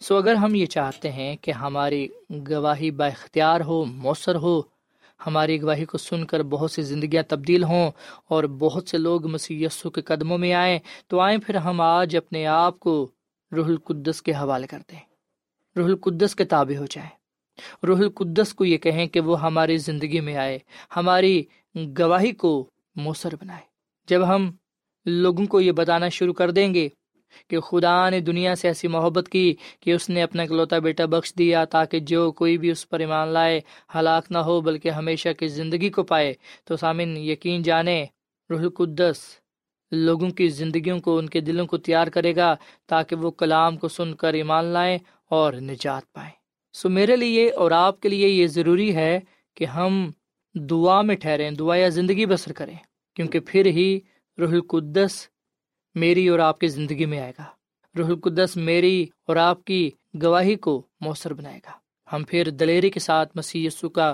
سو 0.00 0.16
اگر 0.16 0.34
ہم 0.34 0.54
یہ 0.54 0.66
چاہتے 0.66 1.12
ہیں 1.12 1.36
کہ 1.36 1.50
ہماری 1.50 2.08
گواہی 2.30 2.90
با 2.90 3.06
اختیار 3.06 3.60
ہو، 3.60 3.84
مؤثر 3.84 4.34
ہو 4.34 4.62
ہماری 5.26 5.62
گواہی 5.62 5.84
کو 5.84 5.98
سن 5.98 6.26
کر 6.26 6.42
بہت 6.42 6.70
سی 6.70 6.82
زندگیاں 6.82 7.22
تبدیل 7.22 7.64
ہوں 7.64 7.90
اور 8.28 8.44
بہت 8.44 8.88
سے 8.88 8.98
لوگ 8.98 9.26
مسی 9.26 9.66
کے 9.94 10.00
قدموں 10.02 10.38
میں 10.38 10.52
آئیں 10.52 10.78
تو 11.06 11.20
آئیں 11.20 11.38
پھر 11.38 11.54
ہم 11.54 11.80
آج 11.80 12.16
اپنے 12.16 12.46
آپ 12.46 12.80
کو 12.80 13.10
روح 13.56 13.66
القدس 13.66 14.22
کے 14.22 14.32
حوالے 14.32 14.66
کر 14.66 14.78
دیں 14.90 14.98
روح 15.76 15.84
القدس 15.84 16.34
کے 16.34 16.44
تابع 16.44 16.78
ہو 16.78 16.86
جائیں۔ 16.86 17.10
روح 17.86 17.98
القدس 17.98 18.54
کو 18.54 18.64
یہ 18.64 18.78
کہیں 18.78 19.06
کہ 19.06 19.20
وہ 19.20 19.42
ہماری 19.42 19.76
زندگی 19.76 20.20
میں 20.20 20.36
آئے، 20.36 20.58
ہماری 20.96 21.42
گواہی 21.98 22.32
کو 22.32 22.70
مؤثر 22.96 23.34
بنائے۔ 23.40 23.62
جب 24.08 24.28
ہم 24.28 24.50
لوگوں 25.06 25.46
کو 25.46 25.60
یہ 25.60 25.72
بتانا 25.72 26.08
شروع 26.08 26.34
کر 26.34 26.50
دیں 26.50 26.74
گے 26.74 26.88
کہ 27.48 27.60
خدا 27.60 28.10
نے 28.10 28.20
دنیا 28.20 28.54
سے 28.54 28.68
ایسی 28.68 28.88
محبت 28.88 29.28
کی 29.28 29.54
کہ 29.80 29.90
اس 29.90 30.08
نے 30.08 30.22
اپنا 30.22 30.42
اکلوتا 30.42 30.78
بیٹا 30.78 31.04
بخش 31.04 31.34
دیا 31.38 31.64
تاکہ 31.64 31.98
جو 32.00 32.32
کوئی 32.32 32.58
بھی 32.58 32.70
اس 32.70 32.88
پر 32.88 33.00
ایمان 33.00 33.28
لائے، 33.28 33.60
ہلاک 33.94 34.24
نہ 34.30 34.38
ہو، 34.38 34.60
بلکہ 34.60 34.88
ہمیشہ 34.88 35.28
کی 35.38 35.48
زندگی 35.48 35.90
کو 35.90 36.02
پائے۔ 36.02 36.34
تو 36.64 36.76
سامن 36.76 37.16
یقین 37.16 37.62
جانے، 37.62 38.04
روح 38.50 38.60
القدس 38.60 39.16
لوگوں 39.90 40.30
کی 40.30 40.48
زندگیوں 40.48 40.98
کو، 40.98 41.18
ان 41.18 41.28
کے 41.28 41.40
دلوں 41.40 41.66
کو 41.66 41.78
تیار 41.78 42.06
کرے 42.06 42.36
گا 42.36 42.56
تاکہ 42.86 43.16
وہ 43.16 43.30
کلام 43.30 43.76
کو 43.76 43.88
سن 43.88 44.14
کر 44.14 44.32
ایمان 44.32 44.64
لائیں 44.64 44.98
اور 45.30 45.52
نجات 45.52 46.12
پائیں۔ 46.12 46.30
سو 46.72 46.88
میرے 46.88 47.16
لیے 47.16 47.50
اور 47.50 47.70
آپ 47.70 48.00
کے 48.00 48.08
لیے 48.08 48.28
یہ 48.28 48.46
ضروری 48.46 48.94
ہے 48.94 49.20
کہ 49.56 49.64
ہم 49.64 50.10
دعا 50.54 51.02
میں 51.02 51.16
ٹھہریں، 51.16 51.50
دعا 51.50 51.76
یا 51.76 51.88
زندگی 51.88 52.26
بسر 52.26 52.52
کریں۔ 52.52 52.76
کیونکہ 53.14 53.40
پھر 53.46 53.66
ہی 53.66 54.00
روح 54.38 54.52
القدس 54.52 55.28
میری 55.94 56.28
اور 56.28 56.38
آپ 56.38 56.58
کی 56.58 56.66
زندگی 56.66 57.06
میں 57.06 57.20
آئے 57.20 57.32
گا۔ 57.38 57.44
روح 57.98 58.06
القدس 58.06 58.56
میری 58.56 59.06
اور 59.26 59.36
آپ 59.36 59.64
کی 59.64 59.90
گواہی 60.22 60.54
کو 60.54 60.82
مؤثر 61.00 61.34
بنائے 61.34 61.60
گا۔ 61.66 61.70
ہم 62.12 62.24
پھر 62.28 62.50
دلیری 62.50 62.90
کے 62.90 63.00
ساتھ 63.00 63.32
مسیح 63.34 63.66
یسو 63.66 63.88
کا 63.88 64.12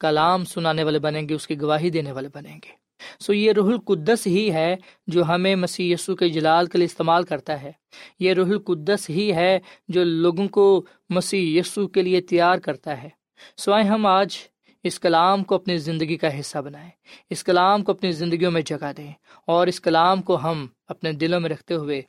کلام 0.00 0.44
سنانے 0.44 0.84
والے 0.84 0.98
بنیں 0.98 1.28
گے، 1.28 1.34
اس 1.34 1.46
کی 1.46 1.60
گواہی 1.60 1.90
دینے 1.90 2.12
والے 2.12 2.28
بنیں 2.34 2.56
گے۔ 2.64 2.84
سو 3.20 3.32
یہ 3.32 3.52
روح 3.52 3.72
القدس 3.72 4.26
ہی 4.26 4.52
ہے 4.52 4.76
جو 5.06 5.24
ہمیں 5.24 5.56
مسیح 5.56 5.94
یسو 5.94 6.16
کے 6.16 6.28
جلال 6.28 6.66
کے 6.66 6.78
لیے 6.78 6.84
استعمال 6.84 7.24
کرتا 7.24 7.62
ہے۔ 7.62 7.72
یہ 8.18 8.32
روح 8.32 8.46
القدس 8.46 9.10
ہی 9.10 9.34
ہے 9.34 9.58
جو 9.88 10.04
لوگوں 10.04 10.48
کو 10.48 10.84
مسیح 11.08 11.60
یسو 11.60 11.88
کے 11.88 12.02
لیے 12.02 12.20
تیار 12.20 12.58
کرتا 12.58 13.02
ہے۔ 13.02 13.08
سوائے 13.56 13.84
ہم 13.84 14.06
آج 14.06 14.36
اس 14.82 15.00
کلام 15.00 15.44
کو 15.44 15.54
اپنی 15.54 15.76
زندگی 15.76 16.16
کا 16.16 16.40
حصہ 16.40 16.58
بنائیں۔ 16.58 16.90
اس 17.30 17.44
کلام 17.44 17.84
کو 17.84 17.92
اپنی 17.92 18.12
زندگیوں 18.12 18.50
میں 18.50 18.62
جگہ 18.62 18.92
دیں 18.96 19.12
اور 19.46 19.66
اس 19.66 19.80
کلام 19.80 20.22
کو 20.22 20.42
ہم 20.42 20.66
اپنے 20.88 21.12
دلوں 21.12 21.40
میں 21.40 21.50
رکھتے 21.50 21.74
ہوئے 21.74 22.02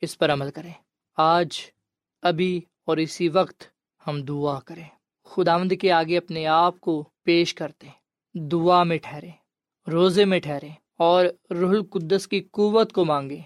اس 0.00 0.18
پر 0.18 0.32
عمل 0.32 0.50
کریں۔ 0.50 0.72
آج، 1.16 1.48
ابھی 2.22 2.60
اور 2.84 2.96
اسی 2.96 3.28
وقت 3.28 3.64
ہم 4.06 4.22
دعا 4.22 4.60
کریں۔ 4.60 4.88
خداوند 5.24 5.72
کے 5.80 5.92
آگے 5.92 6.18
اپنے 6.18 6.46
آپ 6.46 6.80
کو 6.80 7.08
پیش 7.22 7.54
کرتے 7.54 7.86
دعا 8.34 8.82
میں 8.82 8.98
ٹھہریں، 8.98 9.30
روزے 9.90 10.24
میں 10.24 10.40
ٹھہریں 10.40 10.74
اور 10.98 11.26
روح 11.50 11.70
القدس 11.70 12.28
کی 12.28 12.40
قوت 12.40 12.92
کو 12.92 13.04
مانگیں۔ 13.04 13.42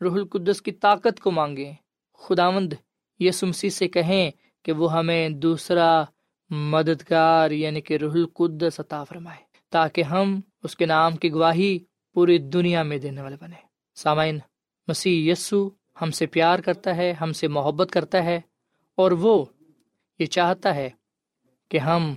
روح 0.00 0.12
القدس 0.12 0.62
کی 0.62 0.72
طاقت 0.72 1.20
کو 1.20 1.30
مانگیں۔ 1.30 1.72
خداوند 2.12 2.72
یہ 3.18 3.30
سمسی 3.30 3.70
سے 3.70 3.88
کہیں 3.88 4.30
کہ 4.64 4.72
وہ 4.72 4.92
ہمیں 4.92 5.28
دوسرا 5.28 6.04
مددگار 6.50 7.50
یعنی 7.50 7.80
کہ 7.80 7.96
روح 7.96 8.12
القدس 8.12 8.80
عطا 8.80 9.04
فرمائے 9.04 9.42
تاکہ 9.70 10.02
ہم 10.02 10.40
اس 10.62 10.76
کے 10.76 10.86
نام 10.86 11.16
کی 11.16 11.32
گواہی 11.32 11.78
پوری 12.14 12.38
دنیا 12.38 12.82
میں 12.82 12.98
دینے 12.98 13.22
والے 13.22 13.36
بنے 13.40 13.65
سامعین، 13.96 14.38
مسیح 14.88 15.32
یسو 15.32 15.68
ہم 16.02 16.10
سے 16.10 16.26
پیار 16.26 16.58
کرتا 16.58 16.96
ہے، 16.96 17.12
ہم 17.12 17.32
سے 17.32 17.48
محبت 17.48 17.90
کرتا 17.90 18.24
ہے 18.24 18.40
اور 18.94 19.10
وہ 19.12 19.44
یہ 20.18 20.26
چاہتا 20.26 20.74
ہے 20.74 20.90
کہ 21.68 21.78
ہم 21.78 22.14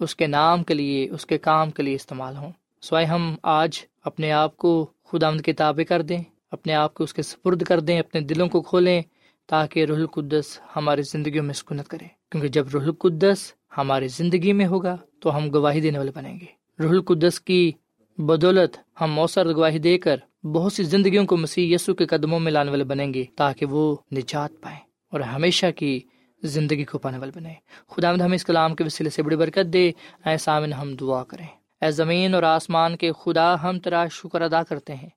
اس 0.00 0.16
کے 0.16 0.26
نام 0.26 0.64
کے 0.64 0.74
لیے، 0.74 1.10
اس 1.10 1.26
کے 1.26 1.38
کام 1.38 1.70
کے 1.70 1.82
لیے 1.82 1.94
استعمال 1.94 2.36
ہوں۔ 2.36 2.52
سوائے 2.80 3.06
ہم 3.06 3.36
آج 3.42 3.78
اپنے 4.04 4.32
آپ 4.32 4.56
کو 4.56 4.86
خدا 5.04 5.28
آمد 5.28 5.40
کتابیں 5.40 5.84
کر 5.84 6.02
دیں، 6.02 6.22
اپنے 6.50 6.74
آپ 6.74 6.94
کو 6.94 7.04
اس 7.04 7.14
کے 7.14 7.22
سپرد 7.22 7.62
کر 7.62 7.80
دیں، 7.80 8.00
اپنے 8.00 8.20
دلوں 8.20 8.48
کو 8.48 8.62
کھولیں 8.62 9.02
تاکہ 9.46 9.84
رح 9.84 9.94
القدس 9.94 10.60
ہماری 10.76 11.02
زندگیوں 11.02 11.44
میں 11.44 11.54
سکونت 11.54 11.88
کرے۔ 11.88 12.06
کیونکہ 12.30 12.48
جب 12.48 12.66
رح 12.74 12.80
القدس 12.80 13.52
ہماری 13.78 14.08
زندگی 14.08 14.52
میں 14.52 14.66
ہوگا 14.66 14.96
تو 15.20 15.36
ہم 15.36 15.54
گواہی 15.54 15.80
دینے 15.80 15.98
والے 15.98 16.10
بنیں 16.14 16.40
گے۔ 16.40 16.46
رح 16.82 16.88
القدس 16.88 17.40
کی 17.40 17.72
بدولت 18.18 18.78
ہم 19.00 19.12
مؤثر 19.12 19.54
گواہی 19.54 19.78
دے 19.78 19.98
کر 19.98 20.16
بہت 20.52 20.72
سی 20.72 20.82
زندگیوں 20.82 21.26
کو 21.26 21.36
مسیح 21.36 21.74
یسو 21.74 21.94
کے 21.94 22.06
قدموں 22.06 22.40
میں 22.40 22.52
لانے 22.52 22.70
والے 22.70 22.84
بنیں 22.84 23.14
گے 23.14 23.24
تاکہ 23.36 23.66
وہ 23.66 23.96
نجات 24.12 24.50
پائیں 24.60 24.78
اور 25.12 25.20
ہمیشہ 25.20 25.66
کی 25.76 26.00
زندگی 26.42 26.84
کو 26.84 26.98
پانے 26.98 27.18
والے 27.18 27.32
بنے 27.34 27.52
خدا 27.88 28.12
مد 28.12 28.20
ہم 28.20 28.32
اس 28.32 28.44
کلام 28.44 28.74
کے 28.74 28.84
وسیلے 28.84 29.10
سے 29.10 29.22
بڑی 29.22 29.36
برکت 29.36 29.72
دے۔ 29.72 29.92
اے 30.26 30.38
سامن 30.38 30.72
ہم 30.72 30.94
دعا 30.94 31.24
کریں۔ 31.24 31.46
اے 31.80 31.90
زمین 31.90 32.34
اور 32.34 32.42
آسمان 32.42 32.96
کے 32.96 33.12
خدا، 33.24 33.62
ہم 33.62 33.78
تیرا 33.78 34.06
شکر 34.08 34.40
ادا 34.40 34.62
کرتے 34.62 34.94
ہیں۔ 34.94 35.08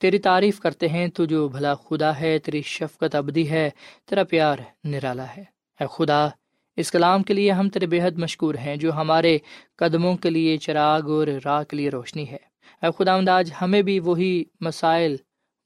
تیری 0.00 0.18
تعریف 0.18 0.60
کرتے 0.60 0.88
ہیں، 0.88 1.08
تو 1.08 1.24
جو 1.24 1.48
بھلا 1.48 1.74
خدا 1.74 2.20
ہے، 2.20 2.38
تیری 2.38 2.62
شفقت 2.62 3.14
ابدی 3.14 3.50
ہے، 3.50 3.70
تیرا 4.08 4.24
پیار 4.24 4.56
نرالا 4.84 5.26
ہے۔ 5.36 5.44
اے 5.80 5.86
خدا، 5.90 6.28
اس 6.76 6.90
کلام 6.90 7.22
کے 7.22 7.34
لیے 7.34 7.52
ہم 7.52 7.68
تیرے 7.68 7.86
بے 7.86 8.00
حد 8.02 8.18
مشکور 8.18 8.54
ہیں، 8.54 8.76
جو 8.76 8.92
ہمارے 8.92 9.38
قدموں 9.76 10.16
کے 10.16 10.30
لیے 10.30 10.56
چراغ 10.56 11.10
اور 11.10 11.26
راہ 11.44 11.62
کے 11.62 11.76
لیے 11.76 11.88
روشنی 11.88 12.30
ہے۔ 12.30 12.49
اے 12.82 13.04
خدا 13.04 13.32
آج 13.32 13.52
ہمیں 13.60 13.82
بھی 13.82 14.00
وہی 14.00 14.44
مسائل، 14.60 15.16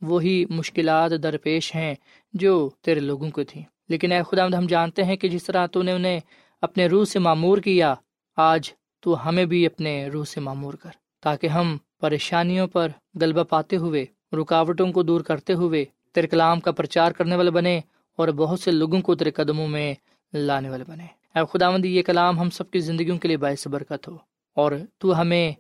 وہی 0.03 0.45
مشکلات 0.51 1.11
درپیش 1.23 1.75
ہیں 1.75 1.95
جو 2.33 2.71
تیرے 2.81 3.01
لوگوں 3.01 3.31
کو 3.31 3.45
تھیں۔ 3.45 3.63
لیکن 3.89 4.13
اے 4.13 4.21
خدا 4.31 4.47
ہم 4.47 4.67
جانتے 4.67 5.05
ہیں 5.05 5.17
کہ 5.17 5.29
جس 5.29 5.45
طرح 5.45 5.67
تو 5.67 5.83
نے 5.83 5.93
انہیں 5.93 6.21
اپنے 6.63 6.87
روح 6.87 7.05
سے 7.05 7.19
معمور 7.19 7.59
کیا، 7.59 7.95
آج 8.37 8.73
تو 9.01 9.29
ہمیں 9.29 9.45
بھی 9.45 9.67
اپنے 9.67 10.07
روح 10.07 10.25
سے 10.25 10.41
معمور 10.41 10.75
کر۔ 10.75 10.91
تاکہ 11.23 11.47
ہم 11.47 11.77
پریشانیوں 12.01 12.67
پر 12.67 12.89
غلبہ 13.21 13.43
پاتے 13.43 13.77
ہوئے، 13.77 14.07
رکاوٹوں 14.33 14.93
کو 14.93 15.03
دور 15.03 15.21
کرتے 15.21 15.53
ہوئے، 15.53 15.85
تیرے 16.13 16.27
کلام 16.27 16.61
کا 16.61 16.73
پرچار 16.73 17.13
کرنے 17.13 17.37
والے 17.37 17.51
بنے 17.51 17.81
اور 18.17 18.29
بہت 18.29 18.61
سے 18.61 18.71
لوگوں 18.71 19.01
کو 19.01 19.15
تیرے 19.15 19.31
قدموں 19.31 19.69
میں 19.69 19.95
لانے 20.33 20.71
والے 20.71 20.85
بنے۔ 20.89 21.07
اے 21.35 21.59
خدا 21.59 21.67
یہ 21.85 22.03
کلام 22.03 22.41
ہم 22.41 22.51
سب 22.51 22.71
کی 22.71 22.79
زندگیوں 22.79 23.19
کے 23.19 23.29
لیے 23.29 23.37
باعث 23.37 23.69
برکت 23.69 24.09
ہو 24.09 24.17
اور 24.55 24.73
تو 24.99 25.21
ہمیں 25.21 25.53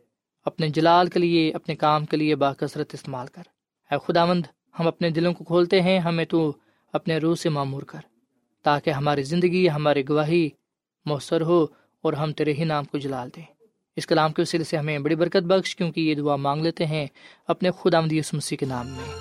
اپنے 0.44 0.68
جلال 0.68 1.06
کے 1.06 1.18
لیے، 1.18 1.50
اپنے 1.50 1.76
کام 1.76 2.04
کے 2.04 2.16
لیے 2.16 2.36
باکثرت 2.36 2.94
استعمال 2.94 3.26
کر۔ 3.26 3.42
اے 3.90 3.96
خدا 4.06 4.24
مند 4.24 4.46
ہم 4.78 4.86
اپنے 4.86 5.10
دلوں 5.10 5.34
کو 5.34 5.44
کھولتے 5.44 5.82
ہیں، 5.82 5.98
ہمیں 5.98 6.24
تو 6.24 6.52
اپنے 6.92 7.18
روح 7.18 7.34
سے 7.34 7.48
معمور 7.48 7.82
کر۔ 7.82 7.98
تاکہ 8.62 8.90
ہماری 8.90 9.22
زندگی 9.22 9.70
ہماری 9.70 10.08
گواہی 10.08 10.48
مؤثر 11.04 11.40
ہو 11.40 11.66
اور 12.02 12.12
ہم 12.12 12.32
تیرے 12.32 12.52
ہی 12.52 12.64
نام 12.64 12.84
کو 12.84 12.98
جلال 12.98 13.30
دیں۔ 13.36 13.42
اس 13.96 14.06
کلام 14.06 14.32
کے 14.32 14.42
وسیلے 14.42 14.64
سے 14.64 14.76
ہمیں 14.76 14.98
بڑی 14.98 15.14
برکت 15.14 15.42
بخش، 15.42 15.76
کیونکہ 15.76 16.00
یہ 16.00 16.14
دعا 16.14 16.36
مانگ 16.36 16.62
لیتے 16.62 16.86
ہیں 16.86 17.06
اپنے 17.48 17.70
خدا 17.82 18.00
مدی 18.00 18.20
مسیح 18.32 18.56
کے 18.56 18.66
نام 18.66 18.88
میں۔ 18.88 19.14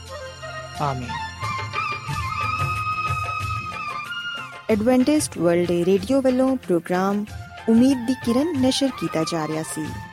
آمین۔ 0.79 1.09
ایڈوینٹسٹ 4.67 5.37
ورلڈ 5.37 5.69
ریڈیو 5.69 6.21
والوں 6.23 6.55
پروگرام 6.67 7.23
امید 7.67 7.97
دی 8.07 8.13
کرن 8.25 8.61
نشر 8.61 8.87
کیتا 8.99 9.23
جا 9.31 9.47
رہا 9.47 9.61
سی۔ 9.75 10.12